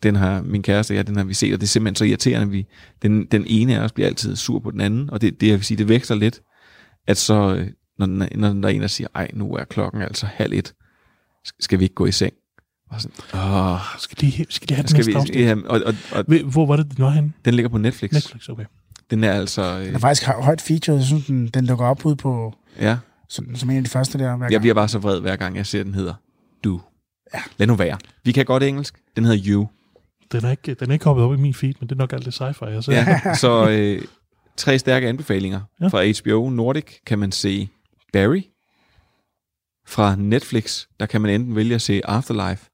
[0.04, 2.49] den har min kæreste, ja, den har vi set, og det er simpelthen så irriterende,
[2.51, 2.66] vi,
[3.01, 5.56] den, den ene af os bliver altid sur på den anden, og det, det jeg
[5.56, 6.41] vil sige, det vækster lidt,
[7.08, 7.68] at så, øh,
[7.99, 10.74] når, den, når der er en, der siger, ej, nu er klokken altså halv et,
[11.60, 12.34] skal vi ikke gå i seng?
[12.89, 15.36] Og sådan, Åh, Skal de, skal de have den skal næste vi, afsnit?
[15.39, 17.34] ja, og, og, og, Ved- Hvor var det, den var henne?
[17.45, 18.12] den ligger på Netflix.
[18.12, 18.66] Netflix, okay.
[19.12, 19.80] Den er altså...
[19.80, 20.95] Den Øh, er faktisk hø- højt feature.
[20.97, 22.97] Jeg synes, den, den dukker op ud på, ja.
[23.30, 24.36] som, som en af de første der.
[24.38, 24.62] Hver Jeg gang.
[24.62, 26.14] bliver bare så vred, hver gang jeg ser den hedder
[26.64, 26.82] Du.
[27.34, 27.39] Ja.
[27.58, 27.97] Lad nu være.
[28.24, 28.95] Vi kan godt engelsk.
[29.16, 29.68] Den hedder You.
[30.34, 32.13] Den er, ikke, den er ikke hoppet op i min feed, men det er nok
[32.13, 32.93] alt det sci-fi, jeg ser.
[32.93, 33.34] Ja.
[33.43, 34.01] så øh,
[34.57, 35.88] tre stærke anbefalinger Ja.
[35.88, 37.69] fra HBO Nordic kan man se
[38.13, 38.41] Barry.
[39.88, 42.69] Fra Netflix, der kan man enten vælge at se Afterlife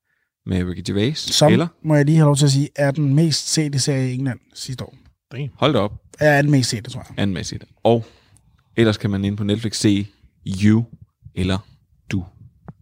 [0.45, 1.67] med Ricky Gervais, Som, eller...
[1.83, 4.39] må jeg lige have lov til at sige, er den mest sete serie i England
[4.53, 4.95] sidste år.
[5.53, 5.93] Hold da op.
[6.19, 7.19] Er den mest sete, tror jeg.
[7.19, 8.05] Anden med Og
[8.77, 10.07] ellers kan man inde på Netflix se
[10.63, 10.85] You
[11.35, 11.57] eller
[12.11, 12.25] Du,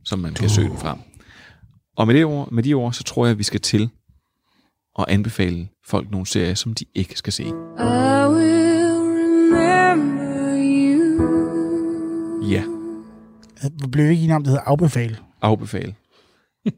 [0.03, 0.97] som man kan søge den frem.
[1.97, 3.89] Og med, det ord, med de ord, så tror jeg, at vi skal til
[4.97, 7.43] at anbefale folk nogle serier, som de ikke skal se.
[7.43, 12.47] I will remember you.
[12.49, 12.63] Ja,
[13.91, 15.17] blev ikke enige om, det hedder afbefale.
[15.41, 15.95] afbefale.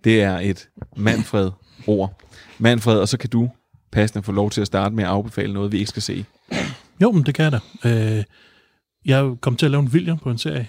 [0.03, 1.51] Det er et Manfred
[1.88, 2.22] ord.
[2.57, 3.49] Manfred, og så kan du
[3.91, 6.26] passende få lov til at starte med at afbefale noget, vi ikke skal se.
[7.01, 7.59] Jo, men det kan jeg da.
[8.17, 8.24] Øh,
[9.05, 10.67] jeg kom til at lave en William på en serie.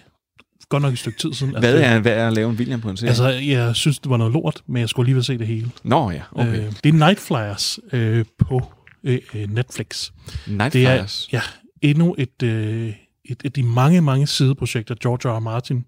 [0.70, 1.58] Godt nok et stykke tid siden.
[1.58, 3.08] Hvad er, hvad er at lave en William på en serie?
[3.08, 5.70] Altså, jeg synes, det var noget lort, men jeg skulle alligevel se det hele.
[5.84, 6.66] Nå ja, okay.
[6.66, 8.72] Øh, det er Night Flyers øh, på
[9.04, 10.10] øh, øh, Netflix.
[10.46, 11.26] Night det er?
[11.32, 11.40] Ja,
[11.82, 12.92] endnu et, øh,
[13.24, 15.36] et af de mange, mange sideprojekter, George R.
[15.36, 15.40] R.
[15.40, 15.84] Martin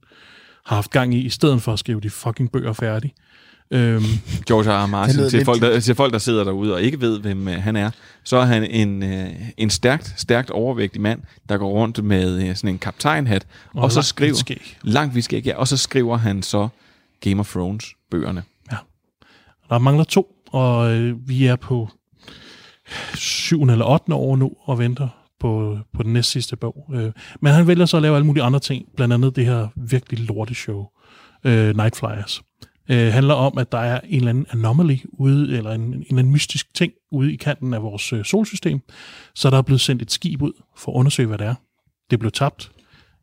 [0.66, 3.14] har haft gang i, i stedet for at skrive de fucking bøger færdige.
[3.72, 4.02] Øhm,
[4.46, 4.84] George R.
[4.84, 4.86] R.
[4.86, 7.76] Martin, til folk, der, til folk, der sidder derude og ikke ved, hvem øh, han
[7.76, 7.90] er,
[8.24, 12.56] så er han en, øh, en stærkt, stærkt overvægtig mand, der går rundt med øh,
[12.56, 14.34] sådan en kaptajnhat, og, Og så skriver...
[14.34, 14.76] skæg.
[14.82, 15.56] Langt hvidt skæg, ja.
[15.56, 16.68] Og så skriver han så
[17.20, 18.42] Game of Thrones bøgerne.
[19.68, 21.88] Der mangler to, og øh, vi er på
[23.14, 24.14] syvende eller 8.
[24.14, 25.08] år nu og venter
[25.40, 26.90] på, på den næst sidste bog.
[26.94, 29.68] Øh, men han vælger så at lave alle mulige andre ting, blandt andet det her
[29.76, 30.86] virkelig lorte show,
[31.44, 32.42] øh, Night Flyers.
[32.88, 36.18] Øh, handler om, at der er en eller anden anomaly ude, eller en, en eller
[36.18, 38.80] anden mystisk ting ude i kanten af vores øh, solsystem,
[39.34, 41.54] så der er blevet sendt et skib ud for at undersøge, hvad det er.
[42.10, 42.70] Det blev tabt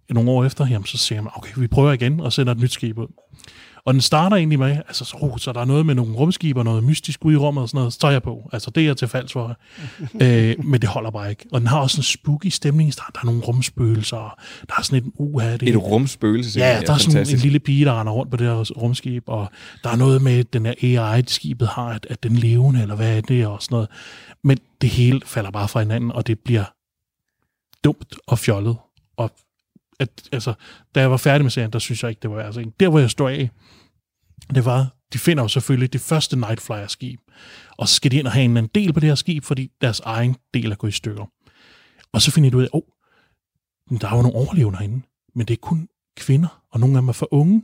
[0.09, 2.71] nogle år efter, jamen så siger man, okay, vi prøver igen og sender et nyt
[2.71, 3.07] skib ud.
[3.85, 6.63] Og den starter egentlig med, altså så, oh, så der er noget med nogle rumskiber,
[6.63, 8.49] noget mystisk ude i rummet og sådan noget, så tager jeg på.
[8.53, 9.57] Altså det er jeg til falds for.
[10.23, 11.45] øh, men det holder bare ikke.
[11.51, 12.95] Og den har også en spooky stemning.
[12.95, 14.31] Der, der er nogle rumspøgelser, og
[14.67, 15.57] der er sådan et uha.
[15.57, 17.43] Det, Et rumspøgelse, Ja, der er sådan en Fantastisk.
[17.43, 19.49] lille pige, der render rundt på det her rumskib, og
[19.83, 22.81] der er noget med den her AI, det skibet har, at, at den er levende,
[22.81, 23.89] eller hvad er det, og sådan noget.
[24.43, 26.63] Men det hele falder bare fra hinanden, og det bliver
[27.83, 28.77] dumt og fjollet.
[29.17, 29.31] Og
[29.99, 30.53] at, altså,
[30.95, 32.99] da jeg var færdig med serien, der synes jeg ikke, det var altså Der, hvor
[32.99, 33.49] jeg står af,
[34.55, 37.19] det var, de finder jo selvfølgelig det første Nightflyer-skib,
[37.77, 39.71] og så skal de ind og have en anden del på det her skib, fordi
[39.81, 41.25] deres egen del er gået i stykker.
[42.13, 42.81] Og så finder de ud af, åh,
[43.91, 45.01] oh, der er jo nogle overlevende herinde,
[45.35, 45.87] men det er kun
[46.17, 47.63] kvinder, og nogle af dem er for unge.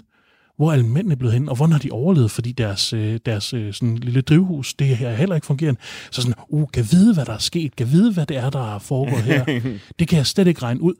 [0.58, 3.54] Hvor er alle mændene blevet henne, og hvordan har de overlevet, fordi deres, øh, deres
[3.54, 5.80] øh, sådan lille drivhus, det her er heller ikke fungerende.
[6.12, 8.76] Så sådan, uh, kan vide, hvad der er sket, kan vide, hvad det er, der
[8.76, 9.46] er foregået her.
[10.00, 10.94] det kan jeg slet ikke regne ud.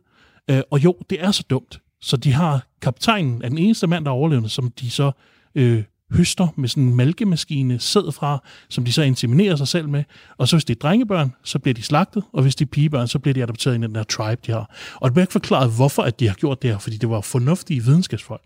[0.50, 1.80] Øh, og jo, det er så dumt.
[2.02, 5.12] Så de har kaptajnen af den eneste mand, der er overlevende, som de så
[5.56, 10.04] øh, høster med sådan en mælkemaskine sæd fra, som de så inseminerer sig selv med.
[10.38, 13.08] Og så hvis det er drengebørn, så bliver de slagtet, og hvis det er pigebørn,
[13.08, 14.76] så bliver de adopteret ind i den her tribe, de har.
[14.96, 17.22] Og det bliver ikke forklaret, hvorfor at de har gjort det her, fordi det var
[17.22, 18.42] fornuftige videnskabsfolk,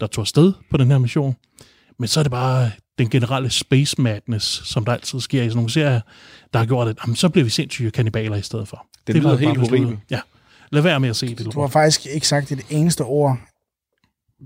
[0.00, 1.36] der tog afsted på den her mission.
[1.98, 5.56] Men så er det bare den generelle space madness, som der altid sker i sådan
[5.56, 6.00] nogle serier,
[6.52, 8.86] der har gjort, at jamen, så bliver vi sindssyge kannibaler i stedet for.
[9.06, 9.86] Det var lyder helt besluttet.
[9.86, 10.04] horribel.
[10.10, 10.20] Ja.
[10.72, 11.52] Lad være med at se det.
[11.52, 13.38] Du har faktisk ikke sagt et eneste ord,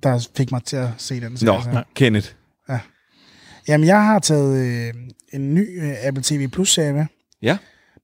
[0.03, 1.33] der fik mig til at se den.
[1.33, 1.85] Nå, serie.
[1.95, 2.29] Kenneth.
[2.68, 2.81] Ja.
[3.68, 4.95] Jamen, jeg har taget øh,
[5.33, 7.07] en ny øh, Apple TV Plus-serie med.
[7.43, 7.59] Ja.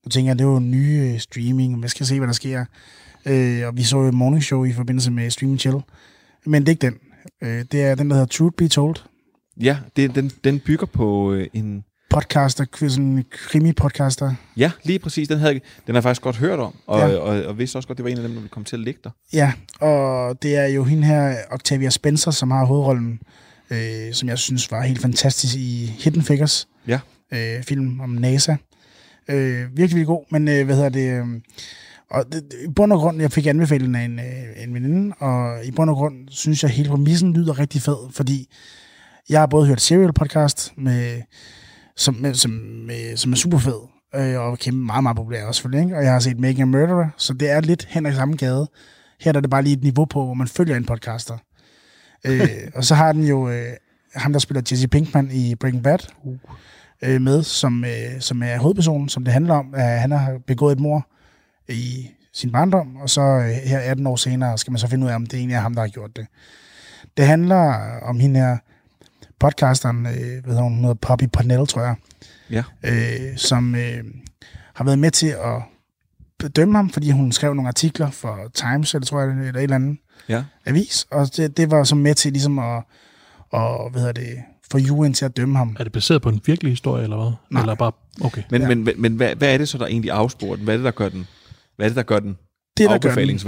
[0.05, 2.27] Nu tænker jeg, det er jo nye øh, streaming, og hvad skal jeg se, hvad
[2.27, 2.64] der sker.
[3.27, 5.77] Øh, og vi så jo et morning show i forbindelse med Streaming Chill.
[6.47, 6.99] Men det er ikke den.
[7.43, 8.97] Øh, det er den, der hedder Truth Be Told.
[9.61, 11.85] Ja, det, den, den bygger på øh, en...
[12.12, 14.32] Podcaster, sådan en krimi-podcaster.
[14.56, 15.28] Ja, lige præcis.
[15.28, 17.16] Den, havde, den har jeg faktisk godt hørt om, og, Ja.
[17.16, 18.80] og, og, og vidste også godt, det var en af dem, der kom til at
[18.80, 19.10] ligge der.
[19.32, 23.20] Ja, og det er jo hende her, Octavia Spencer, som har hovedrollen,
[23.70, 26.68] øh, som jeg synes var helt fantastisk i Hidden Figures.
[26.88, 27.00] Ja.
[27.32, 28.56] Øh, film om NASA.
[29.28, 31.10] Øh, virkelig, virkelig god, men øh, hvad hedder det...
[31.12, 31.26] Øh,
[32.10, 35.14] og det, i bund og grund, jeg fik anbefalet den af en, øh, en veninde,
[35.18, 38.48] og i bund og grund synes jeg, at hele præmissen lyder rigtig fed, fordi
[39.28, 41.22] jeg har både hørt Serial Podcast, med,
[41.97, 42.51] som, med, som,
[42.86, 43.80] med, som er super fed,
[44.14, 45.97] øh, og kæmpe meget, meget populær også selvfølgelig, ikke?
[45.97, 48.68] og jeg har set Making a Murderer, så det er lidt hen ad samme gade.
[49.20, 51.38] Her er det bare lige et niveau på, hvor man følger en podcaster.
[52.26, 53.72] øh, og så har den jo øh,
[54.14, 55.99] ham, der spiller Jesse Pinkman i Breaking Bad,
[57.03, 60.72] øh, med, som, øh, som er hovedpersonen, som det handler om, at han har begået
[60.72, 61.07] et mor
[61.68, 65.11] i sin barndom, og så øh, her 18 år senere skal man så finde ud
[65.11, 66.26] af, om det egentlig er ham, der har gjort det.
[67.16, 68.57] Det handler om hende her
[69.43, 71.95] podcasteren, øh, hvad hedder hun, hedder Poppy Parnell, tror jeg,
[72.51, 72.62] Ja.
[72.84, 74.05] øh, som øh,
[74.74, 75.62] har været med til at
[76.38, 79.76] bedømme ham, fordi hun skrev nogle artikler for Times, eller tror jeg, eller et eller
[79.76, 80.45] andet Ja.
[80.66, 82.82] avis, og det, det var så med til ligesom at,
[83.51, 84.34] og, hvad hedder det,
[84.72, 85.76] få juryen til at dømme ham.
[85.78, 87.32] Er det baseret på en virkelig historie, eller hvad?
[87.51, 87.62] Nej.
[87.62, 87.93] Eller bare,
[88.24, 88.43] okay.
[88.51, 88.68] Men, Ja.
[88.68, 90.64] men, men, men hvad, hvad er det så, der egentlig afsporer den?
[90.64, 91.26] Hvad er det, der gør den?
[91.76, 92.36] Hvad er det, der gør den
[92.76, 93.40] det, der gør den-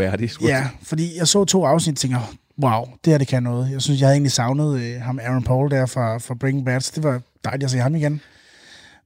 [0.49, 3.71] Ja, fordi jeg så to afsnit og tænker, wow, det her det kan noget.
[3.71, 6.81] Jeg synes, jeg havde egentlig savnet øh, ham Aaron Paul der fra, fra Breaking Bad,
[6.81, 8.21] så det var dejligt at se ham igen.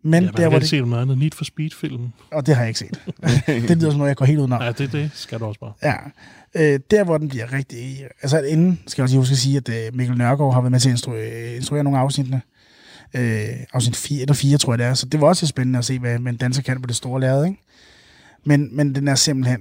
[0.03, 0.69] Men ja, man der, kan hvor det...
[0.69, 2.09] se noget andet Need for Speed-film.
[2.33, 3.01] og det har jeg ikke set.
[3.69, 4.63] det lyder som noget, jeg går helt udenom.
[4.63, 5.73] Ja, det, det skal du også bare.
[5.83, 5.95] Ja.
[6.55, 8.05] Øh, der, hvor den bliver rigtig...
[8.23, 10.81] Altså, inden skal jeg også huske at sige, at øh, Mikkel Nørgaard har været med
[10.81, 12.41] til at instruere, instruere nogle af afsnittene.
[13.15, 14.95] Øh, afsnit 4 eller 4, tror jeg det er.
[14.95, 17.45] Så det var også spændende at se, hvad man danser kan på det store lærred,
[17.45, 17.59] ikke?
[18.45, 19.61] Men, men den er simpelthen...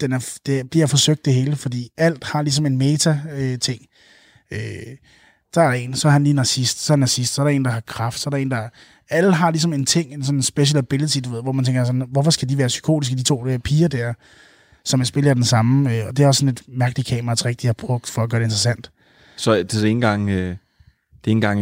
[0.00, 3.86] Den er, det bliver forsøgt det hele, fordi alt har ligesom en meta-ting.
[4.50, 4.96] Øh,
[5.54, 7.64] der er en, så er han lige nazist, så er nazist, så er der en,
[7.64, 8.68] der har kraft, så er der en, der...
[9.10, 12.06] Alle har ligesom en ting, en sådan special ability, du ved, hvor man tænker sådan,
[12.08, 14.14] hvorfor skal de være psykotiske, de to der piger der,
[14.84, 17.66] som er spiller den samme, øh, og det er også sådan et mærkeligt kameratrik, de
[17.66, 18.90] har brugt for at gøre det interessant.
[19.36, 20.56] Så det er ikke engang, øh, det er
[21.26, 21.60] ikke engang,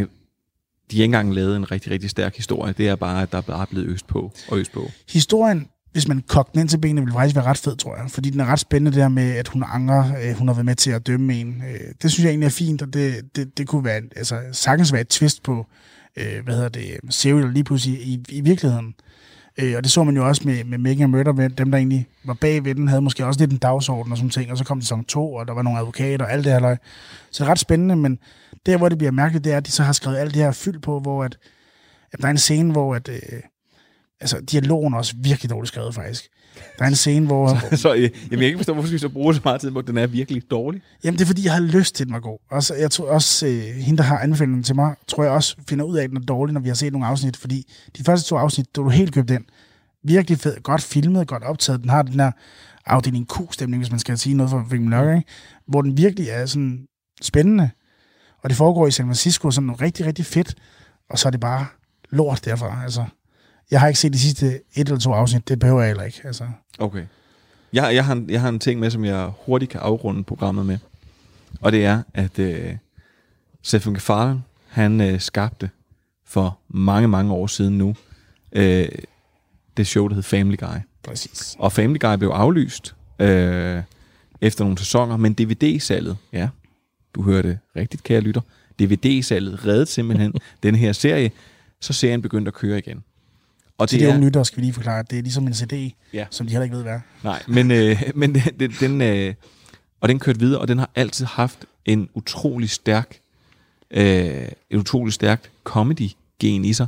[0.90, 2.72] de har ikke engang lavet en rigtig, rigtig stærk historie.
[2.72, 4.90] Det er bare, at der er bare blevet øst på og øst på.
[5.08, 8.10] Historien, hvis man kogte den ind til benene, ville faktisk være ret fed, tror jeg.
[8.10, 10.66] Fordi den er ret spændende, det der med, at hun angrer, øh, hun har været
[10.66, 11.62] med til at dømme en.
[11.70, 14.92] Øh, det synes jeg egentlig er fint, og det, det, det kunne være, altså, sagtens
[14.92, 15.66] være et twist på,
[16.16, 18.94] øh, hvad hedder det, serial lige pludselig i, i virkeligheden.
[19.58, 21.78] Øh, og det så man jo også med, med Making a Murder, med dem der
[21.78, 24.58] egentlig var bag ved den, havde måske også lidt en dagsorden og sådan ting, og
[24.58, 26.76] så kom sæson 2, og der var nogle advokater og alt det her løg.
[27.30, 28.18] Så det er ret spændende, men
[28.66, 30.52] der, hvor det bliver mærkeligt, det er, at de så har skrevet alt det her
[30.52, 31.38] fyld på, hvor at,
[32.12, 33.40] at der er en scene, hvor at, øh,
[34.20, 36.28] altså, dialogen er også virkelig dårligt skrevet, faktisk.
[36.78, 37.48] Der er en scene, hvor...
[37.76, 39.82] så øh, jamen, jeg kan ikke forstå, hvorfor vi så bruge så meget tid på,
[39.82, 40.82] den er virkelig dårlig.
[41.04, 42.38] Jamen, det er fordi, jeg har lyst til, at den var god.
[42.50, 45.56] Også, jeg tror også, øh, hende, der har anbefalet den til mig, tror jeg også
[45.68, 47.36] finder ud af, at den er dårlig, når vi har set nogle afsnit.
[47.36, 49.44] Fordi de første to afsnit, der er du helt købt ind.
[50.04, 51.80] Virkelig fed, godt filmet, godt optaget.
[51.80, 52.30] Den har den der
[52.86, 55.24] afdeling Q-stemning, hvis man skal sige noget for Film ikke?
[55.68, 56.86] hvor den virkelig er sådan
[57.22, 57.70] spændende.
[58.42, 60.54] Og det foregår i San Francisco, sådan noget rigtig, rigtig fedt.
[61.10, 61.66] Og så er det bare
[62.10, 62.82] lort derfra.
[62.82, 63.04] Altså,
[63.70, 66.20] jeg har ikke set de sidste et eller to afsnit, det behøver jeg heller ikke.
[66.24, 66.48] Altså.
[66.78, 67.04] Okay.
[67.72, 70.66] Jeg, jeg, har, en- jeg har en ting med, som jeg hurtigt kan afrunde programmet
[70.66, 70.78] med.
[71.60, 72.76] Og det er, at øh,
[73.62, 75.70] Seth MacFarlane, han øh, skabte
[76.26, 77.94] for mange, mange år siden nu,
[78.52, 78.88] øh,
[79.76, 80.76] det show, der hed Family Guy.
[81.02, 81.56] Præcis.
[81.58, 83.82] Og Family Guy blev aflyst øh,
[84.40, 86.48] efter nogle sæsoner, men DVD-salget, ja,
[87.14, 88.40] du hører det rigtigt, kære lytter,
[88.78, 91.30] DVD-salget reddede simpelthen den her serie,
[91.80, 93.04] så serien begyndte at køre igen.
[93.78, 95.92] Og Til de unge lyttere skal vi lige forklare, at det er ligesom en CD,
[96.12, 96.26] Ja.
[96.30, 97.00] som de heller ikke ved, hvad er.
[97.24, 99.34] Nej, men, øh, men den, den, øh,
[100.00, 103.18] og den kørte videre, og den har altid haft en utrolig stærk,
[103.90, 106.86] øh, et utrolig stærkt comedy-gen i sig,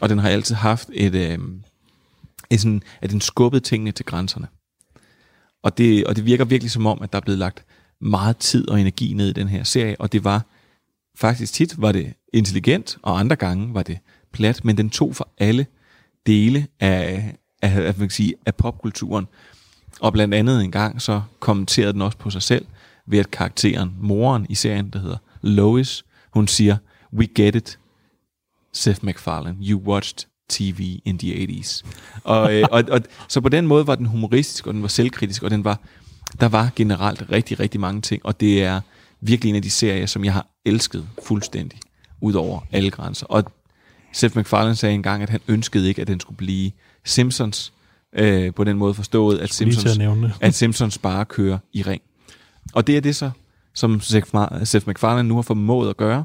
[0.00, 1.38] og den har altid haft et, øh,
[2.50, 4.46] et sådan, at den skubbede tingene til grænserne.
[5.62, 7.64] Og det, og det virker virkelig som om, at der er blevet lagt
[8.00, 10.44] meget tid og energi ned i den her serie, og det var
[11.16, 13.98] faktisk tit var det intelligent, og andre gange var det
[14.32, 15.66] plat, men den tog for alle
[16.26, 19.26] dele af, af, af, man kan sige, af popkulturen.
[20.00, 22.66] Og blandt andet en gang så kommenterede den også på sig selv,
[23.06, 26.76] ved at karakteren, moren i serien, der hedder Lois, hun siger,
[27.12, 27.78] we get it,
[28.72, 31.82] Seth MacFarlane, you watched TV in the 80s.
[32.24, 35.42] Og, øh, og, og, så på den måde var den humoristisk, og den var selvkritisk,
[35.42, 35.80] og den var,
[36.40, 38.80] der var generelt rigtig, rigtig mange ting, og det er
[39.20, 41.80] virkelig en af de serier, som jeg har elsket fuldstændig,
[42.20, 43.26] ud over alle grænser.
[43.26, 43.44] Og
[44.16, 46.70] Seth MacFarlane sagde engang, at han ønskede ikke, at den skulle blive
[47.04, 47.72] Simpsons,
[48.12, 49.84] øh, på den måde forstået, at Simpsons,
[50.40, 52.02] at Simpsons bare kører i ring.
[52.72, 53.30] Og det er det så,
[53.74, 56.24] som Seth Ma- Seth MacFarlane nu har formået at gøre,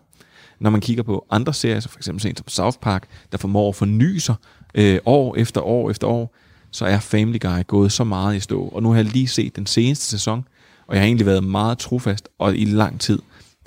[0.60, 3.70] når man kigger på andre serier, så for eksempel en som South Park, der formår
[3.70, 4.36] at forny sig
[4.76, 6.36] øh, år efter år efter år,
[6.72, 8.62] så er Family Guy gået så meget i stå.
[8.64, 10.48] Og nu har jeg lige set den seneste sæson,
[10.88, 13.20] og jeg har egentlig været meget trofast, og i lang tid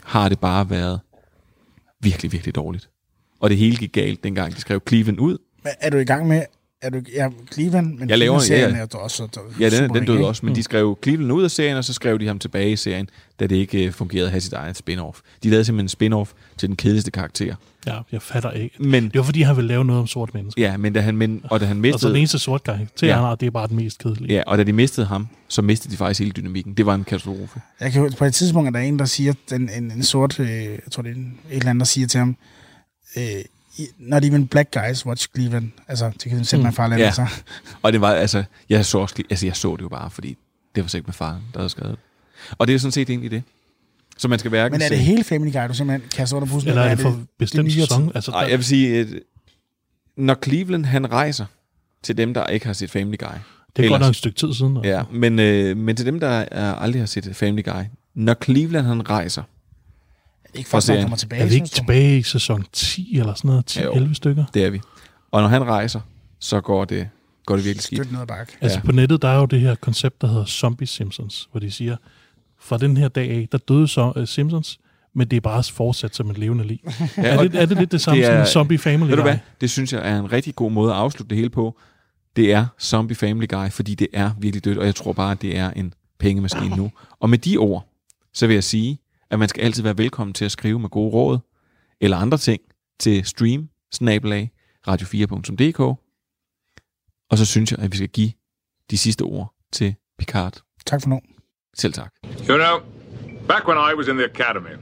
[0.04, 1.00] har det bare været
[2.00, 2.88] virkelig, virkelig dårligt.
[3.40, 5.38] Og det hele gik galt, dengang de skrev Cleveland ud.
[5.64, 6.42] Men er du i gang med...
[6.82, 9.94] Er du, ja, Cleveland, men Jeg laver, serien ja, er jo også så, ja, den,
[9.94, 10.58] den døde også, men ikke?
[10.58, 13.08] de skrev Cleveland ud af serien, og så skrev de ham tilbage i serien,
[13.40, 15.20] da det ikke øh, fungerede at have sit eget spin-off.
[15.42, 17.54] De lavede simpelthen en spin-off til den kedeligste karakter.
[17.86, 18.76] Ja, jeg fatter ikke.
[18.82, 20.62] Men, Det var fordi, han ville lave noget om sort mennesker.
[20.62, 21.94] ja, men da han, men, og da han mistede...
[21.96, 23.14] Og så den eneste sort karakter, Ja.
[23.14, 24.34] han har, det er bare den mest kedelige.
[24.34, 26.74] Ja, og da de mistede ham, så mistede de faktisk hele dynamikken.
[26.74, 27.60] Det var en katastrofe.
[27.80, 30.48] Jeg kan, på et tidspunkt er der en, der siger, en, en, en sort, øh,
[30.48, 32.36] jeg tror det er en, et eller andet, der siger til ham,
[33.16, 33.24] øh,
[33.98, 35.70] not even black guys watch Cleveland.
[35.88, 37.00] Altså, det kan selv man farligt.
[37.00, 37.06] ja.
[37.06, 37.26] Altså.
[37.82, 40.36] Og det var, altså, jeg så, også, altså, jeg så det jo bare, fordi
[40.74, 41.98] det var sikkert med faren, der havde skrevet det.
[42.58, 43.42] Og det er jo sådan set egentlig det.
[44.18, 46.48] Så man skal hverken Men er det se- hele Family Guy, du simpelthen kaster under
[46.48, 46.68] bussen?
[46.70, 48.12] Eller er det for bestemt nyere sæson?
[48.14, 49.06] Altså, Ej, jeg vil sige, at
[50.16, 51.46] når Cleveland han rejser
[52.02, 53.26] til dem, der ikke har set Family Guy.
[53.76, 54.76] Det er godt nok et stykke tid siden.
[54.76, 54.90] altså.
[54.90, 57.82] Ja, men, øh, men til dem, der er, aldrig har set Family Guy.
[58.14, 59.42] Når Cleveland han rejser
[60.54, 61.02] Ikke når han serien.
[61.02, 61.42] kommer tilbage.
[61.42, 61.70] Er vi ikke du?
[61.70, 64.08] tilbage i sæson 10 eller sådan noget?
[64.10, 64.44] 10-11 stykker?
[64.54, 64.80] Det er vi.
[65.30, 66.00] Og når han rejser,
[66.38, 67.08] så går det
[67.46, 68.00] går det virkelig skidt.
[68.00, 68.52] Støt ned ad bakke.
[68.60, 71.70] Altså på nettet, der er jo det her koncept, der hedder Zombie Simpsons, hvor de
[71.70, 71.96] siger,
[72.60, 74.78] fra den her dag af, der døde så uh, Simpsons,
[75.14, 76.78] men det er bare fortsat som et levende liv.
[77.16, 79.16] ja, er, det, er det lidt det samme det er, som en Zombie Family ved
[79.16, 79.30] du Guy?
[79.30, 79.38] hvad?
[79.60, 81.78] Det synes jeg er en rigtig god måde at afslutte det hele på.
[82.36, 85.42] Det er Zombie Family Guy, fordi det er virkelig dødt, og jeg tror bare, at
[85.42, 86.90] det er en pengemaskine nu.
[87.20, 87.88] Og med de ord,
[88.34, 88.98] så vil jeg sige,
[89.34, 91.38] at man skal altid være velkommen til at skrive med gode råd,
[92.00, 92.62] eller andre ting,
[93.00, 93.68] til stream,
[94.88, 95.80] radio4.dk.
[97.30, 98.32] Og så synes jeg, at vi skal give
[98.90, 100.60] de sidste ord til Picard.
[100.86, 101.20] Tak for nu.
[101.76, 102.12] Selv tak.
[102.48, 102.80] You know,
[103.48, 104.76] back when I was in the academy,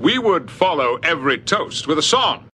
[0.00, 2.38] we would follow every toast with a song.